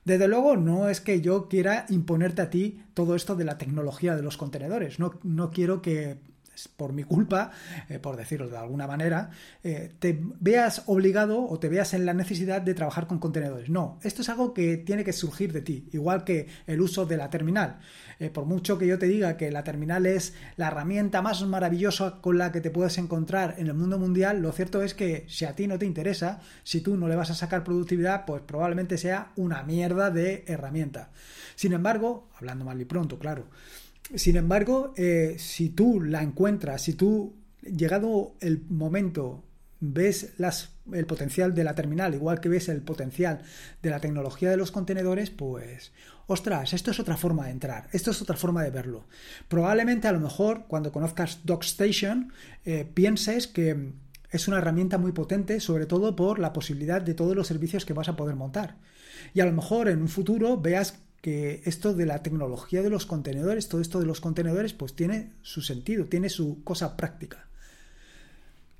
Desde 0.06 0.28
luego, 0.28 0.56
no 0.56 0.88
es 0.88 1.02
que 1.02 1.20
yo 1.20 1.50
quiera 1.50 1.86
imponerte 1.90 2.42
a 2.44 2.50
ti 2.52 2.80
todo 2.94 3.16
esto 3.16 3.36
de 3.36 3.44
la 3.44 3.58
tecnología 3.58 4.16
de 4.16 4.22
los 4.22 4.38
contenedores. 4.38 5.00
No, 5.00 5.20
no 5.24 5.50
quiero 5.52 5.82
que 5.82 6.20
por 6.76 6.94
mi 6.94 7.04
culpa, 7.04 7.52
eh, 7.90 8.00
por 8.00 8.16
decirlo 8.16 8.48
de 8.48 8.58
alguna 8.58 8.88
manera, 8.88 9.30
eh, 9.64 9.92
te 10.00 10.20
veas 10.40 10.84
obligado 10.88 11.46
o 11.48 11.60
te 11.60 11.70
veas 11.70 11.94
en 11.94 12.06
la 12.06 12.14
necesidad 12.14 12.62
de 12.62 12.74
trabajar 12.74 13.08
con 13.08 13.20
contenedores. 13.20 13.70
No, 13.70 14.00
esto 14.04 14.22
es 14.22 14.30
algo 14.30 14.54
que 14.54 14.78
tiene 14.78 15.04
que 15.04 15.14
surgir 15.14 15.54
de 15.54 15.62
ti, 15.62 15.88
igual 15.92 16.24
que 16.24 16.48
el 16.68 16.82
uso 16.82 17.06
de 17.06 17.18
la 17.18 17.30
terminal. 17.30 17.80
Eh, 18.20 18.30
por 18.30 18.46
mucho 18.46 18.78
que 18.78 18.88
yo 18.88 18.98
te 18.98 19.08
diga 19.08 19.36
que 19.36 19.52
la 19.52 19.64
terminal 19.64 20.06
es 20.06 20.34
la 20.56 20.68
herramienta 20.68 21.22
más 21.22 21.46
maravillosa 21.46 22.20
con 22.22 22.38
la 22.38 22.52
que 22.52 22.62
te 22.62 22.72
puedes 22.72 22.98
encontrar 22.98 23.56
en 23.58 23.68
el 23.68 23.74
mundo 23.74 24.00
mundial, 24.00 24.42
lo 24.42 24.52
cierto 24.52 24.82
es 24.82 24.94
que 24.94 25.26
si 25.28 25.46
a 25.46 25.56
ti 25.56 25.68
no 25.68 25.78
te 25.78 25.86
interesa, 25.86 26.40
si 26.64 26.82
tú 26.82 26.96
no 26.96 27.08
le 27.08 27.16
vas 27.16 27.30
a 27.30 27.36
sacar 27.36 27.64
productividad, 27.64 28.26
pues 28.26 28.42
probablemente 28.42 28.98
sea 28.98 29.32
una 29.36 29.64
mierda 29.64 30.12
de 30.12 30.46
herramienta. 30.48 31.10
Sin 31.56 31.74
embargo, 31.74 32.30
hablando 32.38 32.66
mal 32.66 32.80
y 32.80 32.86
pronto, 32.86 33.20
claro, 33.20 33.46
sin 34.14 34.36
embargo, 34.36 34.94
eh, 34.98 35.36
si 35.40 35.70
tú 35.70 36.02
la 36.02 36.22
encuentras, 36.22 36.84
si 36.84 36.94
tú, 36.94 37.36
llegado 37.62 38.36
el 38.40 38.64
momento, 38.70 39.44
ves 39.80 40.34
el 40.92 41.06
potencial 41.06 41.54
de 41.54 41.64
la 41.64 41.76
terminal, 41.76 42.14
igual 42.14 42.40
que 42.40 42.50
ves 42.50 42.70
el 42.70 42.82
potencial 42.82 43.42
de 43.82 43.90
la 43.90 44.00
tecnología 44.00 44.50
de 44.50 44.58
los 44.58 44.72
contenedores, 44.72 45.32
pues, 45.32 45.92
ostras, 46.28 46.74
esto 46.74 46.92
es 46.92 47.00
otra 47.00 47.18
forma 47.18 47.46
de 47.46 47.52
entrar, 47.52 47.88
esto 47.92 48.12
es 48.12 48.22
otra 48.22 48.38
forma 48.38 48.64
de 48.64 48.72
verlo. 48.72 49.06
Probablemente 49.48 50.08
a 50.08 50.12
lo 50.12 50.20
mejor 50.20 50.66
cuando 50.68 50.92
conozcas 50.92 51.42
DocStation 51.44 52.32
eh, 52.66 52.88
pienses 52.92 53.48
que 53.48 53.94
es 54.32 54.48
una 54.48 54.58
herramienta 54.58 54.98
muy 54.98 55.12
potente, 55.12 55.60
sobre 55.60 55.86
todo 55.86 56.16
por 56.16 56.40
la 56.40 56.54
posibilidad 56.54 57.02
de 57.02 57.14
todos 57.14 57.36
los 57.36 57.48
servicios 57.48 57.86
que 57.86 57.94
vas 57.94 58.10
a 58.10 58.16
poder 58.16 58.36
montar. 58.36 58.78
Y 59.34 59.40
a 59.40 59.46
lo 59.46 59.54
mejor 59.54 59.88
en 59.88 60.02
un 60.02 60.10
futuro 60.10 60.60
veas 60.60 61.00
que 61.26 61.64
esto 61.66 61.96
de 61.96 62.06
la 62.06 62.22
tecnología 62.22 62.84
de 62.84 62.92
los 62.92 63.08
contenedores, 63.08 63.68
todo 63.68 63.82
esto 63.82 64.00
de 64.00 64.06
los 64.06 64.22
contenedores, 64.22 64.74
pues 64.74 64.96
tiene 64.96 65.32
su 65.42 65.64
sentido, 65.64 66.06
tiene 66.06 66.30
su 66.30 66.64
cosa 66.64 66.96
práctica. 66.96 67.48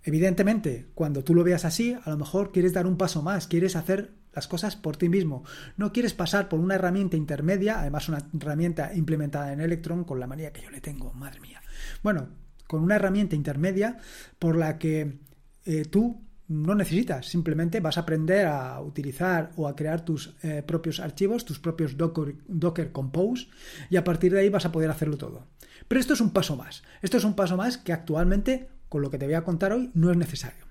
Evidentemente, 0.04 0.86
cuando 0.94 1.24
tú 1.24 1.34
lo 1.34 1.44
veas 1.44 1.66
así, 1.66 1.98
a 2.04 2.08
lo 2.12 2.18
mejor 2.18 2.52
quieres 2.52 2.72
dar 2.72 2.86
un 2.86 2.98
paso 2.98 3.24
más, 3.24 3.48
quieres 3.48 3.76
hacer 3.76 4.12
las 4.32 4.48
cosas 4.48 4.76
por 4.76 4.96
ti 4.96 5.10
mismo. 5.10 5.44
No 5.76 5.92
quieres 5.92 6.14
pasar 6.14 6.48
por 6.48 6.60
una 6.60 6.76
herramienta 6.76 7.18
intermedia, 7.18 7.80
además 7.80 8.10
una 8.10 8.20
herramienta 8.40 8.94
implementada 8.94 9.52
en 9.52 9.62
Electron 9.62 10.04
con 10.04 10.20
la 10.20 10.28
manía 10.28 10.54
que 10.54 10.62
yo 10.62 10.70
le 10.70 10.82
tengo, 10.82 11.14
madre 11.14 11.40
mía. 11.40 11.64
Bueno, 12.04 12.30
con 12.68 12.84
una 12.84 12.98
herramienta 12.98 13.36
intermedia 13.36 13.98
por 14.38 14.56
la 14.56 14.78
que 14.78 15.18
eh, 15.66 15.86
tú 15.86 16.22
no 16.48 16.76
necesitas, 16.76 17.28
simplemente 17.28 17.80
vas 17.80 17.98
a 17.98 18.02
aprender 18.02 18.46
a 18.46 18.80
utilizar 18.82 19.52
o 19.56 19.68
a 19.68 19.76
crear 19.76 20.06
tus 20.06 20.36
eh, 20.44 20.64
propios 20.66 21.00
archivos, 21.00 21.46
tus 21.46 21.60
propios 21.60 21.98
Docker, 21.98 22.36
Docker 22.48 22.92
Compose 22.92 23.48
y 23.90 23.98
a 23.98 24.04
partir 24.04 24.32
de 24.32 24.42
ahí 24.42 24.50
vas 24.50 24.66
a 24.66 24.72
poder 24.72 24.90
hacerlo 24.90 25.18
todo. 25.18 25.48
Pero 25.88 26.00
esto 26.00 26.14
es 26.14 26.22
un 26.22 26.32
paso 26.32 26.56
más. 26.56 26.84
Esto 27.02 27.18
es 27.18 27.24
un 27.24 27.36
paso 27.36 27.58
más 27.58 27.78
que 27.78 27.94
actualmente, 27.94 28.70
con 28.90 29.02
lo 29.02 29.10
que 29.10 29.18
te 29.18 29.26
voy 29.26 29.36
a 29.36 29.44
contar 29.44 29.74
hoy, 29.74 29.92
no 29.94 30.12
es 30.12 30.18
necesario. 30.18 30.66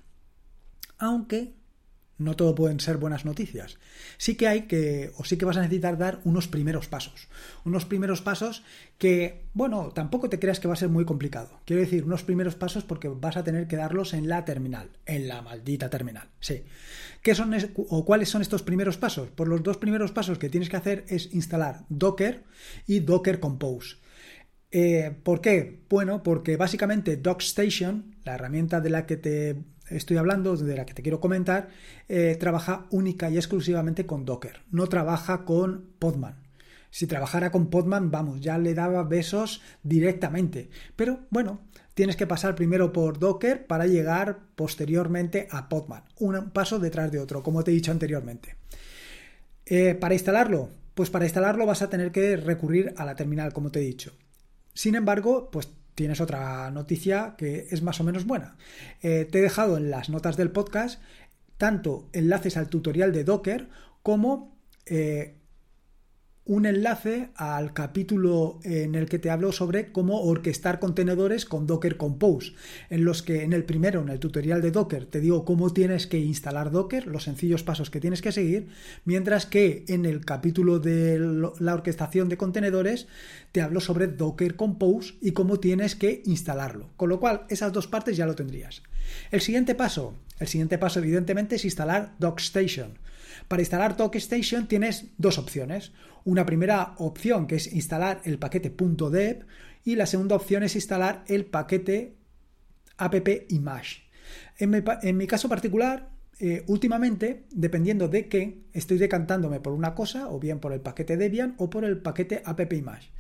Aunque 0.99 1.55
no 2.19 2.37
todo 2.37 2.55
pueden 2.55 2.81
ser 2.81 2.97
buenas 2.97 3.25
noticias. 3.25 3.79
Sí 4.19 4.37
que 4.37 4.47
hay 4.47 4.63
que, 4.63 5.13
o 5.17 5.25
sí 5.25 5.37
que 5.37 5.45
vas 5.45 5.57
a 5.57 5.63
necesitar 5.63 5.99
dar 5.99 6.21
unos 6.25 6.49
primeros 6.49 6.87
pasos. 6.89 7.29
Unos 7.65 7.85
primeros 7.85 8.23
pasos 8.23 8.63
que, 8.99 9.47
bueno, 9.53 9.91
tampoco 9.91 10.29
te 10.29 10.39
creas 10.39 10.61
que 10.61 10.69
va 10.69 10.75
a 10.75 10.79
ser 10.79 10.89
muy 10.89 11.05
complicado. 11.05 11.61
Quiero 11.65 11.83
decir, 11.83 12.05
unos 12.05 12.23
primeros 12.23 12.55
pasos 12.55 12.85
porque 12.85 13.09
vas 13.09 13.37
a 13.37 13.45
tener 13.45 13.67
que 13.67 13.77
darlos 13.77 14.15
en 14.15 14.29
la 14.29 14.45
terminal, 14.45 14.91
en 15.07 15.29
la 15.29 15.43
maldita 15.43 15.91
terminal. 15.91 16.29
Sí. 16.41 16.65
¿Qué 17.23 17.35
son 17.35 17.55
o 17.89 18.05
cuáles 18.05 18.29
son 18.29 18.43
estos 18.43 18.63
primeros 18.63 18.97
pasos? 18.97 19.31
Pues 19.35 19.49
los 19.49 19.63
dos 19.63 19.79
primeros 19.79 20.13
pasos 20.13 20.39
que 20.39 20.51
tienes 20.51 20.69
que 20.69 20.77
hacer 20.77 21.05
es 21.09 21.35
instalar 21.35 21.85
Docker 21.89 22.45
y 22.87 23.01
Docker 23.01 23.41
Compose. 23.41 23.97
Eh, 24.71 25.17
¿Por 25.23 25.41
qué? 25.41 25.85
Bueno, 25.89 26.23
porque 26.25 26.57
básicamente 26.57 27.17
DocStation, 27.17 28.17
la 28.25 28.35
herramienta 28.35 28.81
de 28.81 28.91
la 28.91 29.07
que 29.07 29.17
te 29.17 29.57
estoy 29.91 30.17
hablando, 30.17 30.57
de 30.57 30.77
la 30.77 30.87
que 30.87 30.95
te 30.95 31.03
quiero 31.03 31.21
comentar, 31.21 31.69
eh, 32.09 32.37
trabaja 32.39 32.87
única 32.91 33.31
y 33.31 33.37
exclusivamente 33.37 34.07
con 34.07 34.25
Docker. 34.25 34.63
No 34.71 34.87
trabaja 34.87 35.45
con 35.45 35.91
Podman. 35.99 36.45
Si 36.91 37.07
trabajara 37.07 37.51
con 37.51 37.71
Podman, 37.71 38.11
vamos, 38.11 38.41
ya 38.41 38.57
le 38.57 38.73
daba 38.73 39.03
besos 39.03 39.63
directamente. 39.83 40.71
Pero 40.95 41.21
bueno, 41.31 41.61
tienes 41.95 42.15
que 42.15 42.27
pasar 42.27 42.55
primero 42.55 42.93
por 42.93 43.19
Docker 43.19 43.67
para 43.67 43.87
llegar 43.87 44.39
posteriormente 44.55 45.49
a 45.51 45.69
Podman. 45.69 46.05
Un 46.21 46.51
paso 46.51 46.79
detrás 46.79 47.11
de 47.11 47.19
otro, 47.19 47.43
como 47.43 47.65
te 47.65 47.73
he 47.73 47.75
dicho 47.75 47.91
anteriormente. 47.91 48.57
Eh, 49.67 49.95
para 49.95 50.15
instalarlo, 50.15 50.71
pues 50.95 51.11
para 51.11 51.25
instalarlo 51.25 51.67
vas 51.67 51.83
a 51.83 51.91
tener 51.91 52.13
que 52.13 52.37
recurrir 52.37 52.95
a 52.97 53.05
la 53.05 53.17
terminal, 53.17 53.53
como 53.53 53.71
te 53.71 53.81
he 53.81 53.83
dicho. 53.83 54.13
Sin 54.73 54.95
embargo, 54.95 55.51
pues 55.51 55.71
tienes 55.95 56.21
otra 56.21 56.71
noticia 56.71 57.35
que 57.37 57.69
es 57.71 57.83
más 57.83 58.01
o 58.01 58.05
menos 58.05 58.27
buena. 58.27 58.57
Eh, 59.03 59.29
te 59.31 59.39
he 59.39 59.43
dejado 59.43 59.77
en 59.77 59.91
las 59.91 60.11
notas 60.11 60.37
del 60.37 60.51
podcast 60.51 61.01
tanto 61.59 62.09
enlaces 62.13 62.57
al 62.57 62.69
tutorial 62.69 63.13
de 63.13 63.25
Docker 63.25 63.69
como 64.03 64.57
eh, 64.87 65.37
un 66.47 66.67
enlace 66.67 67.31
al 67.37 67.73
capítulo 67.73 68.59
en 68.65 68.95
el 68.95 69.09
que 69.09 69.19
te 69.19 69.31
hablo 69.31 69.51
sobre 69.51 69.93
cómo 69.93 70.21
orquestar 70.21 70.79
contenedores 70.79 71.47
con 71.47 71.67
Docker 71.67 71.97
Compose, 71.97 72.53
en 72.91 73.05
los 73.05 73.23
que 73.23 73.45
en 73.45 73.55
el 73.55 73.65
primero, 73.65 74.03
en 74.03 74.11
el 74.11 74.19
tutorial 74.19 74.61
de 74.61 74.71
Docker, 74.71 75.07
te 75.07 75.21
digo 75.21 75.47
cómo 75.47 75.73
tienes 75.73 76.07
que 76.07 76.19
instalar 76.19 76.71
Docker, 76.71 77.07
los 77.07 77.25
sencillos 77.25 77.63
pasos 77.63 77.89
que 77.89 78.01
tienes 78.01 78.21
que 78.21 78.33
seguir, 78.33 78.69
mientras 79.07 79.47
que 79.47 79.85
en 79.89 80.05
el 80.05 80.25
capítulo 80.25 80.81
de 80.81 81.19
la 81.59 81.75
orquestación 81.75 82.29
de 82.29 82.37
contenedores 82.37 83.07
te 83.53 83.63
hablo 83.63 83.81
sobre 83.81 84.07
Docker 84.07 84.57
Compose 84.57 85.15
y 85.23 85.33
cómo 85.33 85.61
tienes 85.61 85.95
que 85.95 86.23
instalarlo. 86.27 86.91
Con 86.97 87.09
lo 87.09 87.21
cual, 87.21 87.47
esas 87.49 87.73
dos 87.73 87.87
partes 87.87 88.19
ya 88.19 88.27
lo 88.27 88.35
tendrías. 88.35 88.83
El 89.31 89.41
siguiente 89.41 89.75
paso, 89.75 90.15
el 90.39 90.49
siguiente 90.49 90.77
paso 90.77 90.99
evidentemente 90.99 91.57
es 91.57 91.65
instalar 91.65 92.15
DocStation. 92.19 92.99
Para 93.49 93.63
instalar 93.63 93.97
DocStation 93.97 94.67
tienes 94.67 95.07
dos 95.19 95.39
opciones. 95.39 95.93
Una 96.25 96.47
primera 96.47 96.95
opción 96.99 97.47
que 97.47 97.57
es 97.57 97.73
instalar 97.73 98.21
el 98.25 98.39
paquete 98.39 98.75
.deb 99.11 99.47
y 99.85 99.97
la 99.97 100.07
segunda 100.07 100.37
opción 100.37 100.63
es 100.63 100.75
instalar 100.75 101.25
el 101.29 101.45
paquete 101.45 102.17
app-image. 102.97 104.05
En 104.59 105.17
mi, 105.17 105.27
caso 105.27 105.49
particular, 105.49 106.11
eh, 106.41 106.65
últimamente, 106.67 107.45
dependiendo 107.51 108.09
de 108.09 108.29
qué, 108.29 108.63
estoy 108.73 108.99
decantándome 108.99 109.61
por 109.61 109.73
una 109.73 109.95
cosa, 109.95 110.29
o 110.29 110.39
bien 110.39 110.61
por 110.61 110.73
el 110.73 110.81
paquete 110.81 111.17
Debian 111.17 111.55
o 111.59 111.69
por 111.69 111.85
el 111.85 111.99
paquete 111.99 112.43
app-image. 112.45 113.11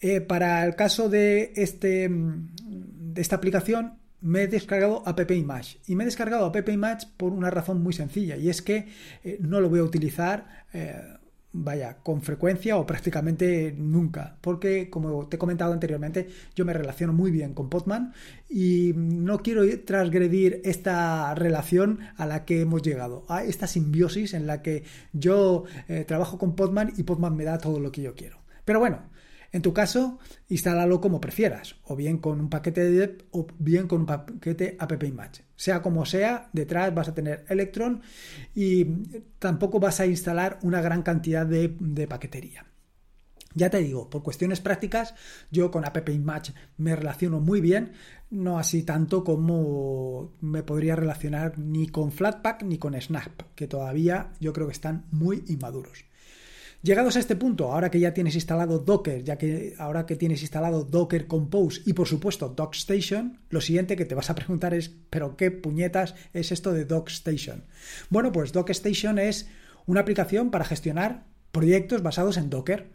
Eh, 0.00 0.20
para 0.20 0.64
el 0.64 0.76
caso 0.76 1.08
de, 1.08 1.52
este, 1.56 2.08
de 2.08 3.20
esta 3.20 3.36
aplicación, 3.36 3.98
me 4.20 4.42
he 4.42 4.48
descargado 4.48 5.02
app 5.06 5.30
image. 5.30 5.78
Y 5.86 5.96
me 5.96 6.04
he 6.04 6.06
descargado 6.06 6.46
app 6.46 6.68
image 6.68 7.06
por 7.16 7.32
una 7.32 7.50
razón 7.50 7.82
muy 7.82 7.92
sencilla 7.92 8.36
y 8.36 8.48
es 8.48 8.62
que 8.62 8.88
eh, 9.24 9.38
no 9.40 9.60
lo 9.60 9.68
voy 9.68 9.80
a 9.80 9.84
utilizar 9.84 10.66
eh, 10.72 11.00
vaya 11.52 11.98
con 12.02 12.22
frecuencia 12.22 12.76
o 12.76 12.86
prácticamente 12.86 13.74
nunca. 13.76 14.36
Porque 14.40 14.90
como 14.90 15.26
te 15.26 15.36
he 15.36 15.38
comentado 15.38 15.72
anteriormente 15.72 16.28
yo 16.54 16.64
me 16.64 16.72
relaciono 16.72 17.12
muy 17.12 17.30
bien 17.30 17.54
con 17.54 17.68
Podman 17.68 18.12
y 18.48 18.92
no 18.94 19.38
quiero 19.38 19.62
transgredir 19.80 20.60
esta 20.64 21.34
relación 21.34 22.00
a 22.16 22.26
la 22.26 22.44
que 22.44 22.60
hemos 22.60 22.82
llegado 22.82 23.24
a 23.28 23.42
esta 23.42 23.66
simbiosis 23.66 24.34
en 24.34 24.46
la 24.46 24.62
que 24.62 24.84
yo 25.12 25.64
eh, 25.88 26.04
trabajo 26.06 26.38
con 26.38 26.54
Podman 26.54 26.92
y 26.96 27.02
Podman 27.02 27.36
me 27.36 27.44
da 27.44 27.58
todo 27.58 27.80
lo 27.80 27.90
que 27.90 28.02
yo 28.02 28.14
quiero. 28.14 28.38
Pero 28.64 28.78
bueno 28.78 29.19
en 29.52 29.62
tu 29.62 29.72
caso, 29.72 30.18
instálalo 30.48 31.00
como 31.00 31.20
prefieras, 31.20 31.76
o 31.84 31.96
bien 31.96 32.18
con 32.18 32.40
un 32.40 32.48
paquete 32.48 32.84
de 32.84 32.90
DEP 32.92 33.22
o 33.32 33.46
bien 33.58 33.88
con 33.88 34.02
un 34.02 34.06
paquete 34.06 34.76
app-image. 34.78 35.44
Sea 35.56 35.82
como 35.82 36.06
sea, 36.06 36.48
detrás 36.52 36.94
vas 36.94 37.08
a 37.08 37.14
tener 37.14 37.44
Electron 37.48 38.00
y 38.54 38.84
tampoco 39.38 39.80
vas 39.80 39.98
a 40.00 40.06
instalar 40.06 40.58
una 40.62 40.80
gran 40.80 41.02
cantidad 41.02 41.44
de, 41.46 41.68
paquetería. 42.08 42.66
Ya 43.52 43.68
te 43.68 43.78
digo, 43.78 44.08
por 44.08 44.22
cuestiones 44.22 44.60
prácticas, 44.60 45.14
yo 45.50 45.72
con 45.72 45.84
app-image 45.84 46.54
me 46.76 46.94
relaciono 46.94 47.40
muy 47.40 47.60
bien, 47.60 47.92
no 48.30 48.60
así 48.60 48.84
tanto 48.84 49.24
como 49.24 50.36
me 50.40 50.62
podría 50.62 50.94
relacionar 50.94 51.58
ni 51.58 51.88
con 51.88 52.12
Flatpak 52.12 52.62
ni 52.62 52.78
con 52.78 53.00
Snap, 53.00 53.42
que 53.56 53.66
todavía 53.66 54.32
yo 54.38 54.52
creo 54.52 54.68
que 54.68 54.74
están 54.74 55.06
muy 55.10 55.42
inmaduros. 55.48 56.04
Llegados 56.82 57.16
a 57.16 57.20
este 57.20 57.36
punto, 57.36 57.70
ahora 57.70 57.90
que 57.90 58.00
ya 58.00 58.14
tienes 58.14 58.34
instalado 58.34 58.78
Docker, 58.78 59.22
ya 59.22 59.36
que 59.36 59.74
ahora 59.78 60.06
que 60.06 60.16
tienes 60.16 60.40
instalado 60.40 60.82
Docker 60.82 61.26
Compose 61.26 61.82
y 61.84 61.92
por 61.92 62.08
supuesto 62.08 62.48
DocStation, 62.48 63.38
lo 63.50 63.60
siguiente 63.60 63.96
que 63.96 64.06
te 64.06 64.14
vas 64.14 64.30
a 64.30 64.34
preguntar 64.34 64.72
es, 64.72 64.90
¿pero 65.10 65.36
qué 65.36 65.50
puñetas 65.50 66.14
es 66.32 66.52
esto 66.52 66.72
de 66.72 66.86
DocStation? 66.86 67.64
Bueno, 68.08 68.32
pues 68.32 68.52
DocStation 68.52 69.18
es 69.18 69.46
una 69.84 70.00
aplicación 70.00 70.50
para 70.50 70.64
gestionar 70.64 71.26
proyectos 71.52 72.02
basados 72.02 72.38
en 72.38 72.48
Docker. 72.48 72.88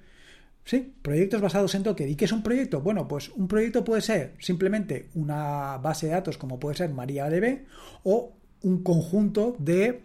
Sí, 0.64 0.96
proyectos 1.04 1.42
basados 1.42 1.76
en 1.76 1.84
Docker. 1.84 2.10
¿Y 2.10 2.16
qué 2.16 2.26
es 2.26 2.32
un 2.32 2.42
proyecto? 2.42 2.82
Bueno, 2.82 3.08
pues 3.08 3.30
un 3.36 3.48
proyecto 3.48 3.84
puede 3.84 4.02
ser 4.02 4.34
simplemente 4.40 5.10
una 5.14 5.78
base 5.78 6.08
de 6.08 6.14
datos 6.14 6.40
como 6.40 6.60
puede 6.60 6.76
ser 6.76 6.90
MariaDB 6.90 7.66
o 8.02 8.36
un 8.64 8.82
conjunto 8.82 9.56
de 9.60 10.02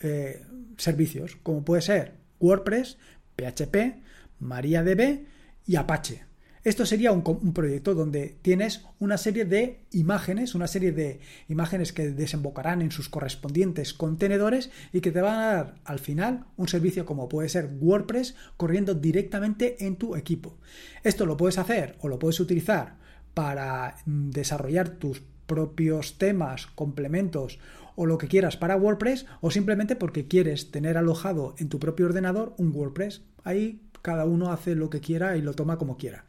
eh, 0.00 0.44
servicios 0.76 1.34
como 1.42 1.64
puede 1.64 1.82
ser 1.82 2.17
WordPress, 2.40 2.98
PHP, 3.36 4.02
MariaDB 4.40 5.26
y 5.66 5.76
Apache. 5.76 6.28
Esto 6.64 6.84
sería 6.84 7.12
un, 7.12 7.22
proyecto 7.54 7.94
donde 7.94 8.36
tienes 8.42 8.84
una 8.98 9.16
serie 9.16 9.44
de 9.44 9.86
imágenes, 9.92 10.54
una 10.54 10.66
serie 10.66 10.92
de 10.92 11.20
imágenes 11.48 11.92
que 11.92 12.10
desembocarán 12.10 12.82
en 12.82 12.90
sus 12.90 13.08
correspondientes 13.08 13.94
contenedores 13.94 14.70
y 14.92 15.00
que 15.00 15.12
te 15.12 15.20
van 15.20 15.38
a 15.38 15.46
dar 15.46 15.74
al 15.84 15.98
final 15.98 16.44
un 16.56 16.68
servicio 16.68 17.06
como 17.06 17.28
puede 17.28 17.48
ser 17.48 17.70
WordPress 17.80 18.34
corriendo 18.56 18.94
directamente 18.94 19.86
en 19.86 19.96
tu 19.96 20.16
equipo. 20.16 20.58
Esto 21.04 21.26
lo 21.26 21.36
puedes 21.36 21.58
hacer 21.58 21.96
o 22.00 22.08
lo 22.08 22.18
puedes 22.18 22.40
utilizar 22.40 22.96
para 23.34 23.96
mm, 24.04 24.30
desarrollar 24.30 24.90
tus 24.90 25.22
propios 25.46 26.18
temas, 26.18 26.66
complementos 26.66 27.58
o 27.98 28.06
lo 28.06 28.16
que 28.16 28.28
quieras 28.28 28.56
para 28.56 28.76
WordPress 28.76 29.26
o 29.40 29.50
simplemente 29.50 29.96
porque 29.96 30.28
quieres 30.28 30.70
tener 30.70 30.96
alojado 30.96 31.56
en 31.58 31.68
tu 31.68 31.80
propio 31.80 32.06
ordenador 32.06 32.54
un 32.56 32.70
WordPress. 32.72 33.22
Ahí 33.42 33.82
cada 34.02 34.24
uno 34.24 34.52
hace 34.52 34.76
lo 34.76 34.88
que 34.88 35.00
quiera 35.00 35.36
y 35.36 35.42
lo 35.42 35.52
toma 35.52 35.78
como 35.78 35.96
quiera. 35.96 36.24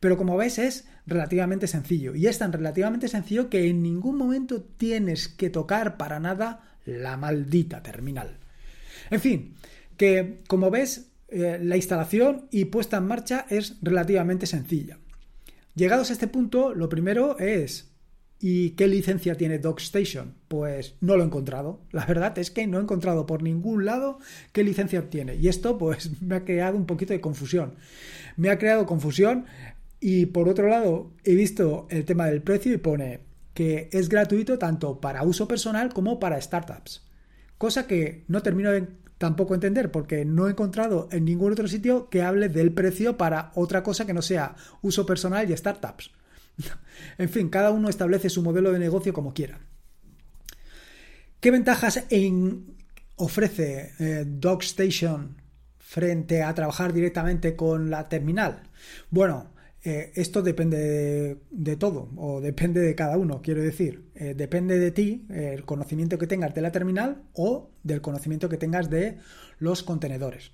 Pero 0.00 0.16
como 0.16 0.38
ves 0.38 0.58
es 0.58 0.88
relativamente 1.06 1.66
sencillo 1.66 2.14
y 2.14 2.26
es 2.26 2.38
tan 2.38 2.54
relativamente 2.54 3.06
sencillo 3.06 3.50
que 3.50 3.68
en 3.68 3.82
ningún 3.82 4.16
momento 4.16 4.62
tienes 4.62 5.28
que 5.28 5.50
tocar 5.50 5.98
para 5.98 6.20
nada 6.20 6.62
la 6.86 7.18
maldita 7.18 7.82
terminal. 7.82 8.38
En 9.10 9.20
fin, 9.20 9.56
que 9.98 10.40
como 10.48 10.70
ves 10.70 11.10
eh, 11.28 11.58
la 11.62 11.76
instalación 11.76 12.46
y 12.50 12.64
puesta 12.64 12.96
en 12.96 13.06
marcha 13.06 13.44
es 13.50 13.76
relativamente 13.82 14.46
sencilla. 14.46 14.96
Llegados 15.74 16.08
a 16.08 16.14
este 16.14 16.28
punto, 16.28 16.74
lo 16.74 16.88
primero 16.88 17.38
es 17.38 17.89
¿Y 18.42 18.70
qué 18.70 18.88
licencia 18.88 19.34
tiene 19.34 19.58
DocStation? 19.58 20.34
Pues 20.48 20.94
no 21.02 21.16
lo 21.16 21.22
he 21.22 21.26
encontrado. 21.26 21.82
La 21.92 22.06
verdad 22.06 22.38
es 22.38 22.50
que 22.50 22.66
no 22.66 22.78
he 22.78 22.82
encontrado 22.82 23.26
por 23.26 23.42
ningún 23.42 23.84
lado 23.84 24.18
qué 24.52 24.64
licencia 24.64 25.10
tiene. 25.10 25.34
Y 25.36 25.48
esto 25.48 25.76
pues 25.76 26.10
me 26.22 26.36
ha 26.36 26.44
creado 26.44 26.78
un 26.78 26.86
poquito 26.86 27.12
de 27.12 27.20
confusión. 27.20 27.74
Me 28.36 28.48
ha 28.48 28.58
creado 28.58 28.86
confusión 28.86 29.44
y 30.00 30.26
por 30.26 30.48
otro 30.48 30.68
lado 30.68 31.12
he 31.22 31.34
visto 31.34 31.86
el 31.90 32.06
tema 32.06 32.26
del 32.26 32.40
precio 32.40 32.72
y 32.72 32.78
pone 32.78 33.20
que 33.52 33.90
es 33.92 34.08
gratuito 34.08 34.58
tanto 34.58 35.02
para 35.02 35.22
uso 35.22 35.46
personal 35.46 35.92
como 35.92 36.18
para 36.18 36.40
startups. 36.40 37.06
Cosa 37.58 37.86
que 37.86 38.24
no 38.26 38.42
termino 38.42 38.70
de 38.70 38.88
tampoco 39.18 39.52
entender 39.52 39.90
porque 39.90 40.24
no 40.24 40.48
he 40.48 40.52
encontrado 40.52 41.10
en 41.12 41.26
ningún 41.26 41.52
otro 41.52 41.68
sitio 41.68 42.08
que 42.08 42.22
hable 42.22 42.48
del 42.48 42.72
precio 42.72 43.18
para 43.18 43.52
otra 43.54 43.82
cosa 43.82 44.06
que 44.06 44.14
no 44.14 44.22
sea 44.22 44.56
uso 44.80 45.04
personal 45.04 45.50
y 45.50 45.54
startups. 45.54 46.10
En 47.18 47.28
fin, 47.28 47.48
cada 47.48 47.70
uno 47.70 47.88
establece 47.88 48.30
su 48.30 48.42
modelo 48.42 48.72
de 48.72 48.78
negocio 48.78 49.12
como 49.12 49.34
quiera. 49.34 49.60
¿Qué 51.40 51.50
ventajas 51.50 52.04
ofrece 53.16 53.92
eh, 53.98 54.24
DocStation 54.26 55.36
frente 55.78 56.42
a 56.42 56.54
trabajar 56.54 56.92
directamente 56.92 57.56
con 57.56 57.88
la 57.88 58.08
terminal? 58.08 58.64
Bueno, 59.10 59.52
eh, 59.82 60.12
esto 60.14 60.42
depende 60.42 61.38
de, 61.50 61.76
todo, 61.76 62.10
o 62.16 62.42
depende 62.42 62.80
de 62.80 62.94
cada 62.94 63.16
uno, 63.16 63.40
quiero 63.40 63.62
decir. 63.62 64.10
Eh, 64.14 64.34
depende 64.34 64.78
de 64.78 64.90
ti, 64.90 65.26
el 65.30 65.64
conocimiento 65.64 66.18
que 66.18 66.26
tengas 66.26 66.54
de 66.54 66.60
la 66.60 66.72
terminal 66.72 67.22
o 67.32 67.70
del 67.82 68.02
conocimiento 68.02 68.50
que 68.50 68.58
tengas 68.58 68.90
de 68.90 69.16
los 69.58 69.82
contenedores. 69.82 70.52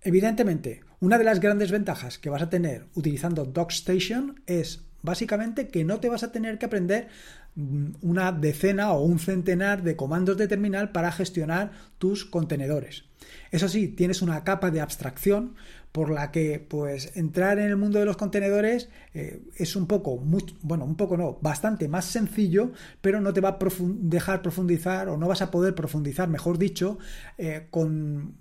Evidentemente, 0.00 0.80
una 1.00 1.16
de 1.16 1.24
las 1.24 1.40
grandes 1.40 1.70
ventajas 1.70 2.18
que 2.18 2.28
vas 2.28 2.42
a 2.42 2.50
tener 2.50 2.86
utilizando 2.94 3.44
DocStation 3.44 4.42
es 4.46 4.83
Básicamente 5.04 5.68
que 5.68 5.84
no 5.84 6.00
te 6.00 6.08
vas 6.08 6.22
a 6.22 6.32
tener 6.32 6.58
que 6.58 6.64
aprender 6.64 7.08
mm, 7.56 7.96
una 8.00 8.32
decena 8.32 8.92
o 8.92 9.04
un 9.04 9.18
centenar 9.18 9.82
de 9.82 9.96
comandos 9.96 10.38
de 10.38 10.48
terminal 10.48 10.92
para 10.92 11.12
gestionar 11.12 11.72
tus 11.98 12.24
contenedores. 12.24 13.04
Eso 13.50 13.68
sí, 13.68 13.88
tienes 13.88 14.22
una 14.22 14.44
capa 14.44 14.70
de 14.70 14.80
abstracción 14.80 15.56
por 15.92 16.10
la 16.10 16.32
que 16.32 16.58
pues 16.58 17.14
entrar 17.16 17.58
en 17.58 17.66
el 17.66 17.76
mundo 17.76 17.98
de 17.98 18.06
los 18.06 18.16
contenedores 18.16 18.88
eh, 19.12 19.42
es 19.56 19.76
un 19.76 19.86
poco, 19.86 20.16
bueno, 20.62 20.86
un 20.86 20.96
poco 20.96 21.18
no, 21.18 21.38
bastante 21.42 21.86
más 21.86 22.06
sencillo, 22.06 22.72
pero 23.02 23.20
no 23.20 23.34
te 23.34 23.42
va 23.42 23.50
a 23.50 23.58
dejar 23.80 24.40
profundizar 24.40 25.10
o 25.10 25.18
no 25.18 25.28
vas 25.28 25.42
a 25.42 25.50
poder 25.50 25.74
profundizar, 25.74 26.30
mejor 26.30 26.56
dicho, 26.56 26.98
eh, 27.36 27.66
con 27.70 28.36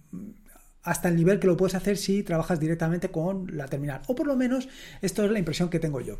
hasta 0.83 1.09
el 1.09 1.15
nivel 1.15 1.39
que 1.39 1.47
lo 1.47 1.57
puedes 1.57 1.75
hacer 1.75 1.97
si 1.97 2.23
trabajas 2.23 2.59
directamente 2.59 3.09
con 3.09 3.55
la 3.55 3.67
terminal. 3.67 4.01
O 4.07 4.15
por 4.15 4.27
lo 4.27 4.35
menos 4.35 4.67
esto 5.01 5.25
es 5.25 5.31
la 5.31 5.39
impresión 5.39 5.69
que 5.69 5.79
tengo 5.79 6.01
yo. 6.01 6.19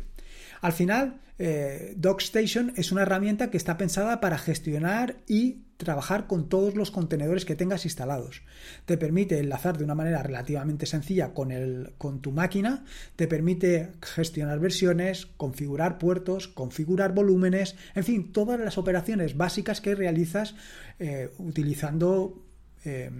Al 0.64 0.72
final, 0.72 1.20
eh, 1.38 1.92
DocStation 1.98 2.72
es 2.76 2.90
una 2.90 3.02
herramienta 3.02 3.50
que 3.50 3.58
está 3.58 3.76
pensada 3.76 4.22
para 4.22 4.38
gestionar 4.38 5.18
y 5.28 5.64
trabajar 5.76 6.26
con 6.26 6.48
todos 6.48 6.74
los 6.74 6.90
contenedores 6.90 7.44
que 7.44 7.54
tengas 7.54 7.84
instalados. 7.84 8.40
Te 8.86 8.96
permite 8.96 9.38
enlazar 9.38 9.76
de 9.76 9.84
una 9.84 9.94
manera 9.94 10.22
relativamente 10.22 10.86
sencilla 10.86 11.34
con, 11.34 12.20
tu 12.22 12.32
máquina, 12.32 12.86
te 13.14 13.28
permite 13.28 13.92
gestionar 14.00 14.58
versiones, 14.58 15.26
configurar 15.36 15.98
puertos, 15.98 16.48
configurar 16.48 17.12
volúmenes, 17.12 17.76
en 17.94 18.04
fin, 18.04 18.32
todas 18.32 18.58
las 18.58 18.78
operaciones 18.78 19.36
básicas 19.36 19.82
que 19.82 19.94
realizas 19.94 20.54
eh, 20.98 21.28
utilizando 21.36 22.42
eh, 22.86 23.10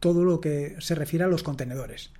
todo 0.00 0.24
lo 0.24 0.40
que 0.40 0.74
se 0.80 0.96
refiere 0.96 1.24
a 1.24 1.28
los 1.28 1.44
contenedores. 1.44 2.10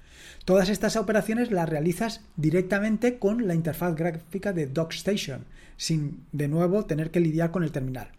Todas 0.49 0.71
estas 0.71 0.97
operaciones 0.97 1.51
las 1.51 1.69
realizas 1.69 2.23
directamente 2.37 3.19
con 3.19 3.47
la 3.47 3.55
interfaz 3.55 3.95
gráfica 3.95 4.55
de 4.55 4.67
DocStation, 4.67 5.45
sin 5.77 6.25
de 6.33 6.49
nuevo 6.49 6.87
tener 6.87 7.11
que 7.11 7.21
lidiar 7.21 7.51
con 7.51 7.65
el 7.65 7.71
terminal. 7.71 8.13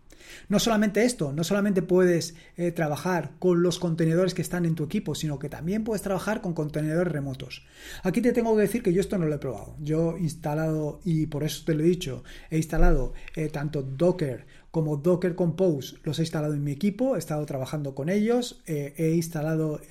No 0.48 0.60
solamente 0.60 1.06
esto, 1.06 1.34
no 1.34 1.44
solamente 1.44 1.82
puedes 1.82 2.36
eh, 2.56 2.72
trabajar 2.72 3.32
con 3.40 3.64
los 3.64 3.80
contenedores 3.80 4.36
que 4.36 4.44
están 4.44 4.66
en 4.66 4.76
tu 4.76 4.84
equipo, 4.84 5.16
sino 5.16 5.40
que 5.40 5.50
también 5.50 5.84
puedes 5.84 6.04
trabajar 6.04 6.42
con 6.42 6.54
contenedores 6.54 7.12
remotos. 7.12 7.66
Aquí 8.04 8.22
te 8.22 8.32
tengo 8.32 8.56
que 8.56 8.62
decir 8.62 8.84
que 8.84 8.94
yo 8.94 9.02
esto 9.02 9.18
no 9.18 9.26
lo 9.26 9.34
he 9.34 9.40
probado. 9.40 9.76
Yo 9.80 10.16
he 10.16 10.20
instalado, 10.20 11.02
y 11.04 11.26
por 11.26 11.44
eso 11.44 11.64
te 11.66 11.74
lo 11.74 11.82
he 11.82 11.88
dicho, 11.88 12.24
he 12.52 12.58
instalado 12.58 13.14
eh, 13.36 13.50
tanto 13.50 13.82
Docker 13.82 14.46
como 14.70 14.98
Docker 14.98 15.34
Compose, 15.34 15.96
los 16.04 16.20
he 16.20 16.22
instalado 16.22 16.54
en 16.54 16.64
mi 16.64 16.74
equipo, 16.74 17.16
he 17.16 17.18
estado 17.18 17.44
trabajando 17.48 17.96
con 17.96 18.08
ellos, 18.08 18.62
eh, 18.68 18.94
he 18.98 19.14
instalado... 19.14 19.82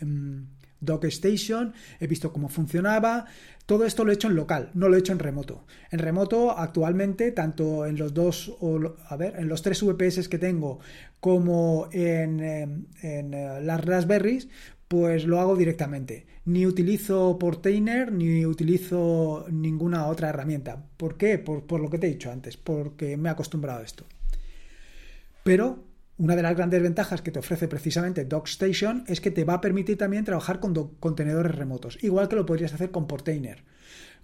DocStation, 0.81 1.73
he 2.01 2.07
visto 2.07 2.33
cómo 2.33 2.49
funcionaba. 2.49 3.27
Todo 3.67 3.85
esto 3.85 4.05
lo 4.05 4.11
he 4.11 4.15
hecho 4.15 4.29
en 4.29 4.37
local, 4.37 4.71
no 4.75 4.89
lo 4.89 4.97
he 4.97 5.01
hecho 5.01 5.13
en 5.13 5.19
remoto. 5.19 5.65
En 5.91 5.99
remoto, 5.99 6.57
actualmente, 6.57 7.33
tanto 7.33 7.85
en 7.87 7.97
los 7.97 8.15
dos, 8.15 8.57
o, 8.61 8.97
a 9.09 9.17
ver, 9.17 9.35
en 9.39 9.49
los 9.49 9.63
tres 9.63 9.83
VPS 9.83 10.29
que 10.29 10.39
tengo, 10.39 10.81
como 11.21 11.89
en, 11.93 12.41
em, 12.41 12.87
en, 13.03 13.35
eh, 13.35 13.61
las 13.63 13.85
Raspberries, 13.85 14.49
pues 14.89 15.27
lo 15.27 15.39
hago 15.39 15.55
directamente. 15.55 16.27
Ni 16.47 16.67
utilizo 16.67 17.39
Portainer 17.39 18.11
ni 18.11 18.47
utilizo 18.47 19.45
ninguna 19.51 20.07
otra 20.07 20.31
herramienta. 20.31 20.83
¿Por 20.97 21.19
qué? 21.19 21.39
Por, 21.39 21.65
por 21.65 21.81
lo 21.81 21.91
que 21.91 21.99
te 21.99 22.07
he 22.07 22.11
dicho 22.11 22.31
antes, 22.31 22.57
porque 22.57 23.19
me 23.19 23.29
he 23.29 23.33
acostumbrado 23.33 23.81
a 23.81 23.85
esto. 23.85 24.05
Pero 25.45 25.85
una 26.19 26.35
de 26.35 26.43
las 26.43 26.57
grandes 26.57 26.83
ventajas 26.83 27.23
que 27.23 27.31
te 27.31 27.39
ofrece 27.39 27.69
precisamente 27.69 28.25
DocStation 28.25 29.05
es 29.07 29.21
que 29.21 29.31
te 29.31 29.45
va 29.45 29.55
a 29.55 29.61
permitir 29.61 29.97
también 29.97 30.25
trabajar 30.25 30.59
con 30.59 30.75
contenedores 30.99 31.55
remotos, 31.55 31.97
igual 32.03 32.29
que 32.29 32.37
lo 32.37 32.45
podrías 32.45 32.75
hacer 32.75 32.91
con 32.91 33.07
Portainer. 33.07 33.63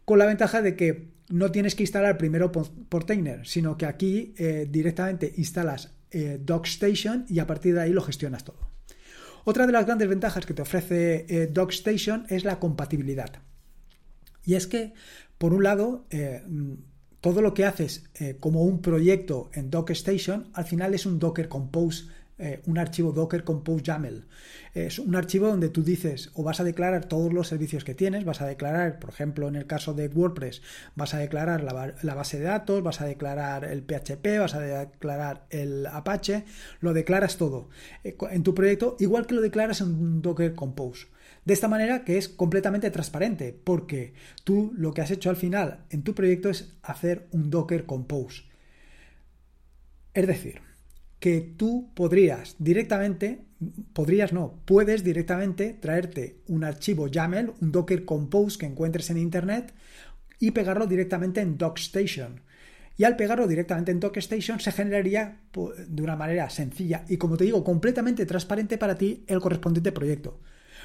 Con 0.05 0.19
la 0.19 0.27
ventaja 0.27 0.61
de 0.61 0.77
que 0.77 1.09
no 1.29 1.51
tienes 1.53 1.77
que 1.77 1.85
instalar 1.85 2.19
primero 2.19 2.53
Portainer, 2.53 3.47
sino 3.47 3.79
que 3.79 3.87
aquí 3.87 4.35
eh, 4.37 4.67
directamente 4.69 5.33
instalas 5.37 5.95
eh, 6.11 6.39
DocStation 6.43 7.27
y 7.29 7.39
a 7.39 7.47
partir 7.47 7.75
de 7.75 7.83
ahí 7.83 7.93
lo 7.93 8.03
gestionas 8.03 8.45
todo. 8.45 8.59
Otra 9.45 9.67
de 9.67 9.73
las 9.73 9.87
grandes 9.87 10.09
ventajas 10.09 10.47
que 10.47 10.55
te 10.55 10.63
ofrece 10.63 11.27
eh, 11.29 11.47
DocStation 11.47 12.27
es 12.29 12.45
la 12.45 12.59
compatibilidad. 12.59 13.41
Y 14.43 14.55
es 14.57 14.67
que, 14.67 14.93
por 15.39 15.55
un 15.55 15.63
lado, 15.63 16.07
todo 17.25 17.41
lo 17.41 17.55
que 17.55 17.65
haces 17.65 18.05
eh, 18.17 18.37
como 18.39 18.65
un 18.65 18.83
proyecto 18.83 19.49
en 19.55 19.71
DocStation, 19.71 20.49
al 20.53 20.67
final 20.67 20.93
es 20.93 21.07
un 21.07 21.19
Docker 21.19 21.49
Compose, 21.49 22.05
eh, 22.37 22.61
un 22.67 22.77
archivo 22.77 23.13
Docker 23.13 23.45
Compose 23.45 23.83
YAML. 23.83 24.27
Es 24.75 24.99
un 24.99 25.17
archivo 25.17 25.49
donde 25.49 25.71
tú 25.71 25.83
dices 25.83 26.33
o 26.35 26.43
vas 26.43 26.61
a 26.61 26.65
declarar 26.65 27.07
todos 27.07 27.33
los 27.33 27.49
servicios 27.49 27.83
que 27.83 27.95
tienes, 27.95 28.27
vas 28.27 28.43
a 28.43 28.47
declarar, 28.47 28.99
por 28.99 29.09
ejemplo, 29.09 29.49
en 29.49 29.57
el 29.57 29.67
caso 29.67 29.95
de 29.95 30.09
WordPress, 30.09 30.61
vas 30.97 31.15
a 31.15 31.19
declarar 31.19 31.63
la, 31.63 32.15
base 32.15 32.39
de 32.39 32.45
datos, 32.45 32.83
vas 32.83 33.01
a 33.01 33.07
declarar 33.07 33.65
el 33.65 33.85
PHP, 33.85 34.39
vas 34.39 34.55
a 34.55 34.61
declarar 34.61 35.47
el 35.49 35.87
Apache, 35.87 36.45
lo 36.81 36.93
declaras 36.93 37.39
todo 37.39 37.71
eh, 38.03 38.19
en 38.33 38.43
tu 38.43 38.55
proyecto, 38.55 38.99
igual 39.01 39.27
que 39.27 39.35
lo 39.35 39.41
declaras 39.41 39.81
en 39.81 39.95
un 39.95 40.21
Docker 40.21 40.55
Compose. 40.55 41.07
De 41.45 41.53
esta 41.53 41.69
manera 41.69 42.05
que 42.05 42.17
es 42.17 42.29
completamente 42.29 42.91
transparente, 42.91 43.59
porque 43.65 44.15
tú 44.45 44.73
lo 44.77 44.95
que 44.95 45.03
has 45.03 45.11
hecho 45.11 45.29
al 45.29 45.37
final 45.37 45.85
en 45.91 46.03
tu 46.03 46.15
proyecto 46.15 46.49
es 46.49 46.75
hacer 46.83 47.29
un 47.33 47.51
Docker 47.51 47.85
Compose. 47.85 48.45
Es 50.15 50.27
decir, 50.27 50.61
que 51.21 51.41
tú 51.41 51.91
podrías 51.95 52.57
directamente, 52.59 53.45
podrías 53.93 54.33
no, 54.33 54.61
puedes 54.65 55.05
directamente 55.05 55.75
traerte 55.75 56.39
un 56.49 56.65
archivo 56.65 57.09
YAML, 57.09 57.53
un 57.61 57.73
Docker 57.73 58.07
Compose 58.07 58.59
que 58.59 58.67
encuentres 58.67 59.11
en 59.11 59.19
Internet 59.19 59.75
y 60.39 60.53
pegarlo 60.53 60.87
directamente 60.87 61.43
en 61.43 61.59
DocStation. 61.59 62.41
Y 62.97 63.05
al 63.05 63.17
pegarlo 63.17 63.47
directamente 63.49 63.91
en 63.91 64.01
DocStation 64.01 64.61
se 64.61 64.73
generaría 64.73 65.41
de 65.89 66.03
una 66.03 66.17
manera 66.17 66.49
sencilla 66.49 67.05
y, 67.09 67.17
como 67.19 67.37
te 67.37 67.45
digo, 67.45 67.65
completamente 67.65 68.25
transparente 68.25 68.79
para 68.79 68.97
ti 68.97 69.25
el 69.27 69.41
correspondiente 69.41 69.93
proyecto 69.93 70.41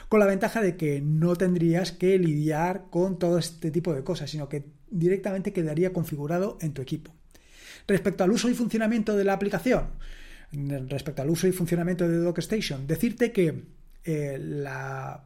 con 0.09 0.19
la 0.19 0.25
ventaja 0.25 0.61
de 0.61 0.75
que 0.75 1.01
no 1.01 1.35
tendrías 1.35 1.91
que 1.91 2.17
lidiar 2.17 2.85
con 2.89 3.19
todo 3.19 3.37
este 3.37 3.71
tipo 3.71 3.93
de 3.93 4.03
cosas, 4.03 4.31
sino 4.31 4.49
que 4.49 4.65
directamente 4.89 5.53
quedaría 5.53 5.93
configurado 5.93 6.57
en 6.61 6.73
tu 6.73 6.81
equipo. 6.81 7.13
Respecto 7.87 8.23
al 8.23 8.31
uso 8.31 8.49
y 8.49 8.55
funcionamiento 8.55 9.15
de 9.15 9.23
la 9.23 9.33
aplicación, 9.33 9.89
respecto 10.51 11.21
al 11.21 11.29
uso 11.29 11.47
y 11.47 11.51
funcionamiento 11.51 12.07
de 12.07 12.17
DocStation, 12.17 12.87
decirte 12.87 13.31
que 13.31 13.63
eh, 14.03 14.37
la 14.39 15.23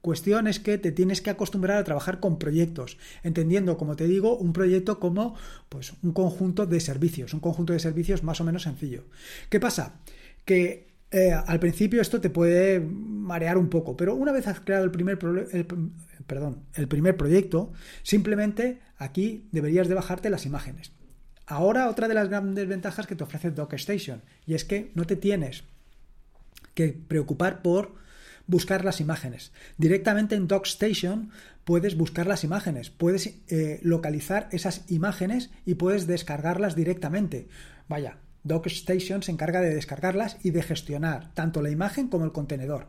cuestión 0.00 0.46
es 0.46 0.60
que 0.60 0.78
te 0.78 0.92
tienes 0.92 1.20
que 1.20 1.30
acostumbrar 1.30 1.78
a 1.78 1.84
trabajar 1.84 2.20
con 2.20 2.38
proyectos, 2.38 2.96
entendiendo, 3.24 3.76
como 3.76 3.96
te 3.96 4.06
digo, 4.06 4.36
un 4.36 4.52
proyecto 4.52 5.00
como 5.00 5.34
pues, 5.68 5.94
un 6.04 6.12
conjunto 6.12 6.64
de 6.64 6.78
servicios, 6.78 7.34
un 7.34 7.40
conjunto 7.40 7.72
de 7.72 7.80
servicios 7.80 8.22
más 8.22 8.40
o 8.40 8.44
menos 8.44 8.62
sencillo. 8.62 9.02
¿Qué 9.50 9.58
pasa? 9.58 10.00
Que 10.44 10.85
eh, 11.10 11.32
al 11.32 11.60
principio 11.60 12.00
esto 12.00 12.20
te 12.20 12.30
puede 12.30 12.80
marear 12.80 13.58
un 13.58 13.68
poco, 13.68 13.96
pero 13.96 14.14
una 14.14 14.32
vez 14.32 14.46
has 14.48 14.60
creado 14.60 14.84
el 14.84 14.90
primer, 14.90 15.18
perdón, 16.26 16.62
el 16.74 16.88
primer 16.88 17.16
proyecto, 17.16 17.72
simplemente 18.02 18.80
aquí 18.98 19.48
deberías 19.52 19.88
de 19.88 19.94
bajarte 19.94 20.30
las 20.30 20.46
imágenes. 20.46 20.92
Ahora 21.46 21.88
otra 21.88 22.08
de 22.08 22.14
las 22.14 22.28
grandes 22.28 22.66
ventajas 22.66 23.06
que 23.06 23.14
te 23.14 23.22
ofrece 23.22 23.52
DocStation 23.52 24.22
y 24.46 24.54
es 24.54 24.64
que 24.64 24.90
no 24.94 25.04
te 25.04 25.14
tienes 25.14 25.62
que 26.74 26.88
preocupar 26.88 27.62
por 27.62 27.94
buscar 28.48 28.84
las 28.84 29.00
imágenes. 29.00 29.52
Directamente 29.78 30.34
en 30.34 30.48
DocStation 30.48 31.30
puedes 31.64 31.96
buscar 31.96 32.26
las 32.26 32.42
imágenes, 32.42 32.90
puedes 32.90 33.38
eh, 33.48 33.78
localizar 33.82 34.48
esas 34.50 34.90
imágenes 34.90 35.50
y 35.64 35.74
puedes 35.74 36.06
descargarlas 36.08 36.74
directamente. 36.74 37.48
Vaya, 37.88 38.18
DocStation 38.46 39.22
se 39.22 39.32
encarga 39.32 39.60
de 39.60 39.74
descargarlas 39.74 40.38
y 40.42 40.50
de 40.50 40.62
gestionar 40.62 41.34
tanto 41.34 41.62
la 41.62 41.70
imagen 41.70 42.08
como 42.08 42.24
el 42.24 42.32
contenedor. 42.32 42.88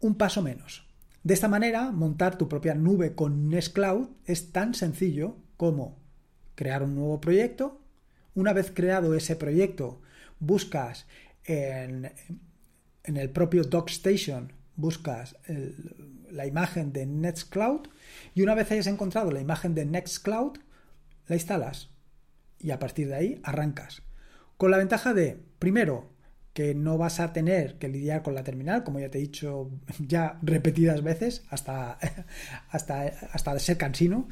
Un 0.00 0.14
paso 0.14 0.42
menos. 0.42 0.86
De 1.22 1.34
esta 1.34 1.48
manera, 1.48 1.90
montar 1.90 2.38
tu 2.38 2.48
propia 2.48 2.74
nube 2.74 3.14
con 3.14 3.48
Nextcloud 3.48 4.08
es 4.26 4.52
tan 4.52 4.74
sencillo 4.74 5.36
como 5.56 5.98
crear 6.54 6.82
un 6.82 6.94
nuevo 6.94 7.20
proyecto. 7.20 7.80
Una 8.34 8.52
vez 8.52 8.70
creado 8.70 9.14
ese 9.14 9.34
proyecto, 9.34 10.00
buscas 10.38 11.06
en, 11.44 12.12
el 13.04 13.30
propio 13.30 13.64
DocStation, 13.64 14.52
buscas 14.76 15.36
la 16.30 16.46
imagen 16.46 16.92
de 16.92 17.06
Nextcloud 17.06 17.88
y 18.34 18.42
una 18.42 18.54
vez 18.54 18.70
hayas 18.70 18.86
encontrado 18.86 19.30
la 19.30 19.40
imagen 19.40 19.74
de 19.74 19.86
Nextcloud, 19.86 20.58
la 21.26 21.36
instalas 21.36 21.93
y 22.64 22.70
a 22.70 22.78
partir 22.78 23.08
de 23.08 23.14
ahí 23.14 23.40
arrancas. 23.44 24.02
Con 24.56 24.70
la 24.70 24.78
ventaja 24.78 25.12
de, 25.12 25.38
primero, 25.58 26.10
que 26.54 26.74
no 26.74 26.96
vas 26.96 27.20
a 27.20 27.32
tener 27.34 27.78
que 27.78 27.88
lidiar 27.88 28.22
con 28.22 28.34
la 28.34 28.42
terminal, 28.42 28.84
como 28.84 29.00
ya 29.00 29.10
te 29.10 29.18
he 29.18 29.20
dicho 29.20 29.70
ya 29.98 30.38
repetidas 30.42 31.02
veces, 31.02 31.44
hasta, 31.50 31.98
hasta, 32.70 33.02
hasta 33.32 33.58
ser 33.58 33.76
cansino. 33.76 34.28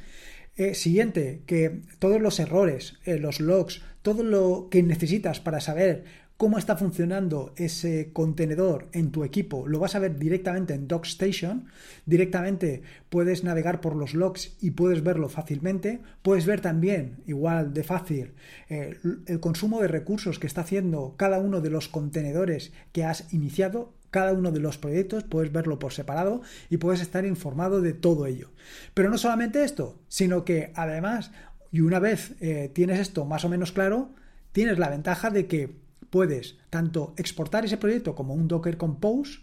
Eh, 0.56 0.74
siguiente, 0.74 1.42
que 1.46 1.82
todos 1.98 2.20
los 2.20 2.38
errores, 2.38 2.98
eh, 3.04 3.18
los 3.18 3.40
logs, 3.40 3.82
todo 4.02 4.22
lo 4.22 4.68
que 4.70 4.82
necesitas 4.82 5.40
para 5.40 5.60
saber 5.60 6.04
cómo 6.42 6.58
está 6.58 6.76
funcionando 6.76 7.52
ese 7.54 8.10
contenedor 8.12 8.88
en 8.90 9.12
tu 9.12 9.22
equipo, 9.22 9.68
lo 9.68 9.78
vas 9.78 9.94
a 9.94 10.00
ver 10.00 10.18
directamente 10.18 10.74
en 10.74 10.88
DocStation. 10.88 11.66
Directamente 12.04 12.82
puedes 13.10 13.44
navegar 13.44 13.80
por 13.80 13.94
los 13.94 14.12
logs 14.12 14.56
y 14.60 14.72
puedes 14.72 15.04
verlo 15.04 15.28
fácilmente. 15.28 16.00
Puedes 16.20 16.44
ver 16.44 16.60
también, 16.60 17.18
igual 17.28 17.72
de 17.72 17.84
fácil, 17.84 18.32
eh, 18.68 18.98
el 19.26 19.38
consumo 19.38 19.80
de 19.80 19.86
recursos 19.86 20.40
que 20.40 20.48
está 20.48 20.62
haciendo 20.62 21.14
cada 21.16 21.38
uno 21.38 21.60
de 21.60 21.70
los 21.70 21.86
contenedores 21.86 22.72
que 22.90 23.04
has 23.04 23.32
iniciado 23.32 23.94
cada 24.10 24.32
uno 24.32 24.50
de 24.50 24.58
los 24.58 24.78
proyectos, 24.78 25.22
puedes 25.22 25.52
verlo 25.52 25.78
por 25.78 25.92
separado 25.92 26.42
y 26.68 26.78
puedes 26.78 27.00
estar 27.02 27.24
informado 27.24 27.80
de 27.80 27.92
todo 27.92 28.26
ello. 28.26 28.50
Pero 28.94 29.10
no 29.10 29.16
solamente 29.16 29.62
esto, 29.62 29.96
sino 30.08 30.44
que 30.44 30.72
además, 30.74 31.30
y 31.70 31.82
una 31.82 32.00
vez 32.00 32.34
eh, 32.40 32.68
tienes 32.74 32.98
esto 32.98 33.26
más 33.26 33.44
o 33.44 33.48
menos 33.48 33.70
claro, 33.70 34.10
tienes 34.50 34.80
la 34.80 34.90
ventaja 34.90 35.30
de 35.30 35.46
que 35.46 35.81
puedes 36.12 36.58
tanto 36.68 37.14
exportar 37.16 37.64
ese 37.64 37.78
proyecto 37.78 38.14
como 38.14 38.34
un 38.34 38.46
Docker 38.46 38.76
Compose, 38.76 39.40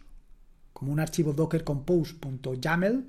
como 0.72 0.92
un 0.92 1.00
archivo 1.00 1.34
docker 1.34 1.64
compose.yaml, 1.64 3.08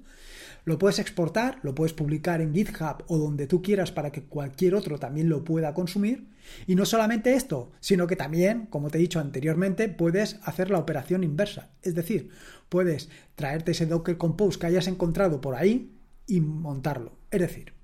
lo 0.65 0.79
puedes 0.79 0.99
exportar, 0.99 1.59
lo 1.63 1.75
puedes 1.75 1.93
publicar 1.93 2.41
en 2.41 2.55
GitHub 2.55 3.05
o 3.07 3.19
donde 3.19 3.47
tú 3.47 3.61
quieras 3.61 3.93
para 3.93 4.11
que 4.11 4.25
cualquier 4.25 4.75
otro 4.75 4.99
también 4.99 5.29
lo 5.29 5.45
pueda 5.45 5.75
consumir. 5.75 6.31
Y 6.67 6.75
no 6.75 6.87
solamente 6.87 7.35
esto, 7.35 7.71
sino 7.81 8.07
que 8.07 8.17
también, 8.17 8.67
como 8.67 8.89
te 8.89 8.97
he 8.97 9.03
dicho 9.03 9.21
anteriormente, 9.21 9.91
puedes 9.91 10.41
hacer 10.43 10.71
la 10.71 10.79
operación 10.79 11.23
inversa. 11.23 11.69
Es 11.83 11.95
decir, 11.95 12.31
puedes 12.71 13.11
traerte 13.35 13.73
ese 13.73 13.87
Docker 13.87 14.17
Compose 14.17 14.59
que 14.59 14.67
hayas 14.67 14.87
encontrado 14.87 15.43
por 15.43 15.55
ahí 15.55 15.93
y 16.27 16.41
montarlo. 16.41 17.19
Es 17.31 17.41
decir, 17.41 17.75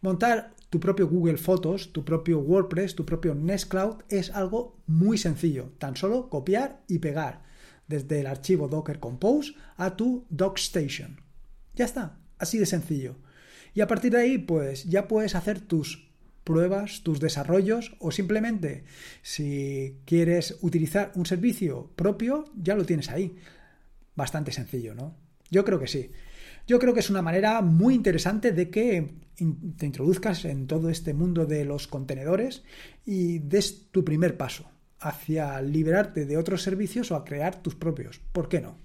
montar 0.00 0.54
tu 0.70 0.78
propio 0.78 1.08
Google 1.08 1.36
Fotos, 1.36 1.92
tu 1.92 2.04
propio 2.04 2.38
WordPress, 2.38 2.94
tu 2.94 3.04
propio 3.04 3.34
Nextcloud 3.34 4.04
es 4.08 4.30
algo 4.30 4.78
muy 4.86 5.18
sencillo. 5.18 5.72
Tan 5.78 5.96
solo 5.96 6.28
copiar 6.28 6.82
y 6.88 7.00
pegar 7.00 7.42
desde 7.88 8.20
el 8.20 8.28
archivo 8.28 8.68
Docker 8.68 9.00
Compose 9.00 9.54
a 9.76 9.96
tu 9.96 10.24
DocStation. 10.30 11.20
Ya 11.74 11.84
está, 11.84 12.20
así 12.38 12.56
de 12.56 12.66
sencillo. 12.66 13.16
Y 13.74 13.80
a 13.80 13.88
partir 13.88 14.12
de 14.12 14.20
ahí, 14.20 14.38
pues 14.38 14.84
ya 14.84 15.08
puedes 15.08 15.34
hacer 15.34 15.60
tus 15.60 16.08
pruebas, 16.44 17.02
tus 17.02 17.20
desarrollos 17.20 17.96
o 17.98 18.10
simplemente 18.12 18.84
si 19.22 19.98
quieres 20.04 20.58
utilizar 20.62 21.12
un 21.14 21.26
servicio 21.26 21.90
propio, 21.96 22.44
ya 22.56 22.76
lo 22.76 22.86
tienes 22.86 23.10
ahí. 23.10 23.36
Bastante 24.14 24.52
sencillo, 24.52 24.94
¿no? 24.94 25.16
Yo 25.50 25.64
creo 25.64 25.80
que 25.80 25.88
sí. 25.88 26.10
Yo 26.70 26.78
creo 26.78 26.94
que 26.94 27.00
es 27.00 27.10
una 27.10 27.20
manera 27.20 27.62
muy 27.62 27.96
interesante 27.96 28.52
de 28.52 28.70
que 28.70 29.10
te 29.76 29.86
introduzcas 29.86 30.44
en 30.44 30.68
todo 30.68 30.88
este 30.88 31.14
mundo 31.14 31.44
de 31.44 31.64
los 31.64 31.88
contenedores 31.88 32.62
y 33.04 33.40
des 33.40 33.90
tu 33.90 34.04
primer 34.04 34.36
paso 34.36 34.70
hacia 35.00 35.60
liberarte 35.62 36.26
de 36.26 36.36
otros 36.36 36.62
servicios 36.62 37.10
o 37.10 37.16
a 37.16 37.24
crear 37.24 37.60
tus 37.60 37.74
propios. 37.74 38.20
¿Por 38.30 38.48
qué 38.48 38.60
no? 38.60 38.78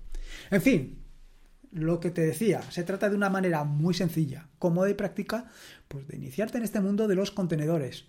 En 0.50 0.64
fin, 0.64 0.98
lo 1.74 2.00
que 2.00 2.10
te 2.10 2.22
decía, 2.22 2.64
se 2.72 2.84
trata 2.84 3.08
de 3.08 3.18
una 3.18 3.30
manera 3.30 3.64
muy 3.66 3.94
sencilla, 3.94 4.50
cómoda 4.58 4.90
y 4.90 4.96
práctica, 4.96 5.52
pues 5.88 6.08
de 6.08 6.18
iniciarte 6.18 6.58
en 6.58 6.64
este 6.64 6.80
mundo 6.80 7.08
de 7.08 7.14
los 7.14 7.30
contenedores. 7.30 8.06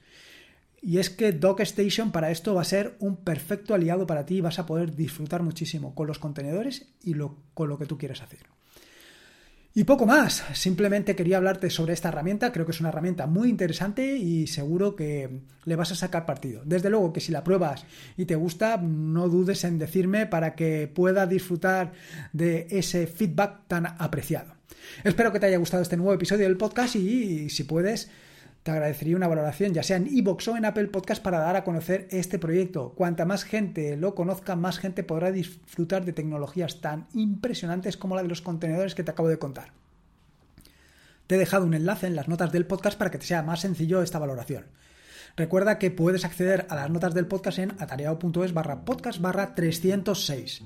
Y 0.80 1.00
es 1.00 1.10
que 1.10 1.32
DocStation 1.32 2.12
para 2.12 2.30
esto 2.30 2.54
va 2.54 2.62
a 2.62 2.64
ser 2.64 2.96
un 2.98 3.16
perfecto 3.16 3.74
aliado 3.74 4.06
para 4.06 4.24
ti 4.24 4.36
y 4.36 4.40
vas 4.40 4.58
a 4.58 4.64
poder 4.64 4.96
disfrutar 4.96 5.42
muchísimo 5.42 5.94
con 5.94 6.06
los 6.06 6.18
contenedores 6.18 6.94
y 7.04 7.14
con 7.52 7.68
lo 7.68 7.76
que 7.76 7.84
tú 7.84 7.98
quieres 7.98 8.22
hacer. 8.22 8.56
Y 9.78 9.84
poco 9.84 10.06
más, 10.06 10.42
simplemente 10.54 11.14
quería 11.14 11.36
hablarte 11.36 11.68
sobre 11.68 11.92
esta 11.92 12.08
herramienta, 12.08 12.50
creo 12.50 12.64
que 12.64 12.72
es 12.72 12.80
una 12.80 12.88
herramienta 12.88 13.26
muy 13.26 13.50
interesante 13.50 14.16
y 14.16 14.46
seguro 14.46 14.96
que 14.96 15.42
le 15.66 15.76
vas 15.76 15.92
a 15.92 15.94
sacar 15.94 16.24
partido. 16.24 16.62
Desde 16.64 16.88
luego 16.88 17.12
que 17.12 17.20
si 17.20 17.30
la 17.30 17.44
pruebas 17.44 17.84
y 18.16 18.24
te 18.24 18.36
gusta, 18.36 18.78
no 18.78 19.28
dudes 19.28 19.64
en 19.64 19.78
decirme 19.78 20.24
para 20.24 20.54
que 20.54 20.88
pueda 20.88 21.26
disfrutar 21.26 21.92
de 22.32 22.66
ese 22.70 23.06
feedback 23.06 23.68
tan 23.68 23.84
apreciado. 23.98 24.54
Espero 25.04 25.30
que 25.30 25.40
te 25.40 25.44
haya 25.44 25.58
gustado 25.58 25.82
este 25.82 25.98
nuevo 25.98 26.14
episodio 26.14 26.46
del 26.46 26.56
podcast 26.56 26.96
y 26.96 27.50
si 27.50 27.64
puedes 27.64 28.10
te 28.66 28.72
agradecería 28.72 29.14
una 29.14 29.28
valoración, 29.28 29.72
ya 29.72 29.84
sea 29.84 29.96
en 29.96 30.08
iVoox 30.08 30.48
o 30.48 30.56
en 30.56 30.64
Apple 30.64 30.88
Podcast, 30.88 31.22
para 31.22 31.38
dar 31.38 31.54
a 31.54 31.62
conocer 31.62 32.08
este 32.10 32.40
proyecto. 32.40 32.94
Cuanta 32.96 33.24
más 33.24 33.44
gente 33.44 33.96
lo 33.96 34.16
conozca, 34.16 34.56
más 34.56 34.80
gente 34.80 35.04
podrá 35.04 35.30
disfrutar 35.30 36.04
de 36.04 36.12
tecnologías 36.12 36.80
tan 36.80 37.06
impresionantes 37.14 37.96
como 37.96 38.16
la 38.16 38.24
de 38.24 38.28
los 38.28 38.42
contenedores 38.42 38.96
que 38.96 39.04
te 39.04 39.12
acabo 39.12 39.28
de 39.28 39.38
contar. 39.38 39.70
Te 41.28 41.36
he 41.36 41.38
dejado 41.38 41.64
un 41.64 41.74
enlace 41.74 42.08
en 42.08 42.16
las 42.16 42.26
notas 42.26 42.50
del 42.50 42.66
podcast 42.66 42.98
para 42.98 43.12
que 43.12 43.18
te 43.18 43.26
sea 43.26 43.44
más 43.44 43.60
sencillo 43.60 44.02
esta 44.02 44.18
valoración. 44.18 44.64
Recuerda 45.36 45.78
que 45.78 45.92
puedes 45.92 46.24
acceder 46.24 46.66
a 46.68 46.74
las 46.74 46.90
notas 46.90 47.14
del 47.14 47.28
podcast 47.28 47.60
en 47.60 47.70
atareado.es 47.78 48.52
barra 48.52 48.84
podcast 48.84 49.20
barra 49.20 49.54
306. 49.54 50.62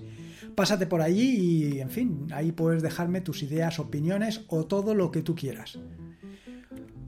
Pásate 0.54 0.86
por 0.86 1.02
allí 1.02 1.74
y, 1.74 1.80
en 1.80 1.90
fin, 1.90 2.28
ahí 2.32 2.50
puedes 2.50 2.82
dejarme 2.82 3.20
tus 3.20 3.42
ideas, 3.42 3.78
opiniones 3.78 4.40
o 4.48 4.64
todo 4.64 4.94
lo 4.94 5.10
que 5.10 5.20
tú 5.20 5.34
quieras. 5.34 5.78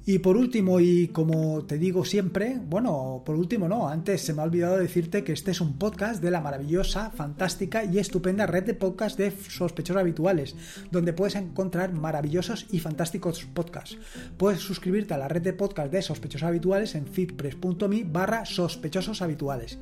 Y 0.04 0.18
por 0.18 0.36
último, 0.36 0.80
y 0.80 1.08
como 1.08 1.64
te 1.64 1.78
digo 1.78 2.04
siempre, 2.04 2.58
bueno, 2.60 3.22
por 3.24 3.36
último 3.36 3.68
no, 3.68 3.88
antes 3.88 4.22
se 4.22 4.34
me 4.34 4.42
ha 4.42 4.44
olvidado 4.44 4.76
decirte 4.76 5.22
que 5.22 5.32
este 5.32 5.52
es 5.52 5.60
un 5.60 5.78
podcast 5.78 6.20
de 6.20 6.32
la 6.32 6.40
maravillosa, 6.40 7.12
fantástica 7.12 7.84
y 7.84 8.00
estupenda 8.00 8.46
red 8.46 8.64
de 8.64 8.74
podcasts 8.74 9.16
de 9.16 9.30
sospechosos 9.30 10.00
habituales, 10.00 10.56
donde 10.90 11.12
puedes 11.12 11.36
encontrar 11.36 11.92
maravillosos 11.92 12.66
y 12.72 12.80
fantásticos 12.80 13.44
podcasts. 13.44 13.96
Puedes 14.38 14.58
suscribirte 14.58 15.14
a 15.14 15.18
la 15.18 15.28
red 15.28 15.42
de 15.42 15.52
podcasts 15.52 15.92
de 15.92 16.02
sospechosos 16.02 16.48
habituales 16.48 16.96
en 16.96 17.06
feedpress.me 17.06 18.02
barra 18.02 18.44
sospechosos 18.44 19.22
habituales. 19.22 19.78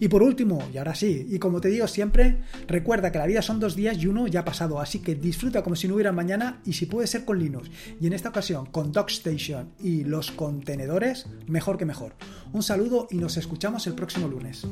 Y 0.00 0.08
por 0.08 0.24
último, 0.24 0.68
y 0.74 0.78
ahora 0.78 0.96
sí, 0.96 1.28
y 1.30 1.38
como 1.38 1.60
te 1.60 1.68
digo 1.68 1.86
siempre, 1.86 2.40
recuerda 2.66 3.12
que 3.12 3.18
la 3.18 3.26
vida 3.26 3.40
son 3.40 3.60
dos 3.60 3.76
días 3.76 3.98
y 3.98 4.08
uno 4.08 4.26
ya 4.26 4.40
ha 4.40 4.44
pasado, 4.44 4.80
así 4.80 4.98
que 4.98 5.14
disfruta 5.14 5.62
como 5.62 5.76
si 5.76 5.86
no 5.86 5.94
hubiera 5.94 6.10
mañana 6.10 6.60
y 6.64 6.72
si 6.72 6.86
puede 6.86 7.06
ser 7.06 7.24
con 7.24 7.38
Linux. 7.38 7.70
Y 8.00 8.08
en 8.08 8.14
esta 8.14 8.30
ocasión 8.30 8.66
con 8.66 8.90
DocStation 8.90 9.59
y 9.78 10.04
los 10.04 10.30
contenedores, 10.30 11.26
mejor 11.46 11.78
que 11.78 11.84
mejor. 11.84 12.14
Un 12.52 12.62
saludo 12.62 13.06
y 13.10 13.16
nos 13.16 13.36
escuchamos 13.36 13.86
el 13.86 13.94
próximo 13.94 14.28
lunes. 14.28 14.66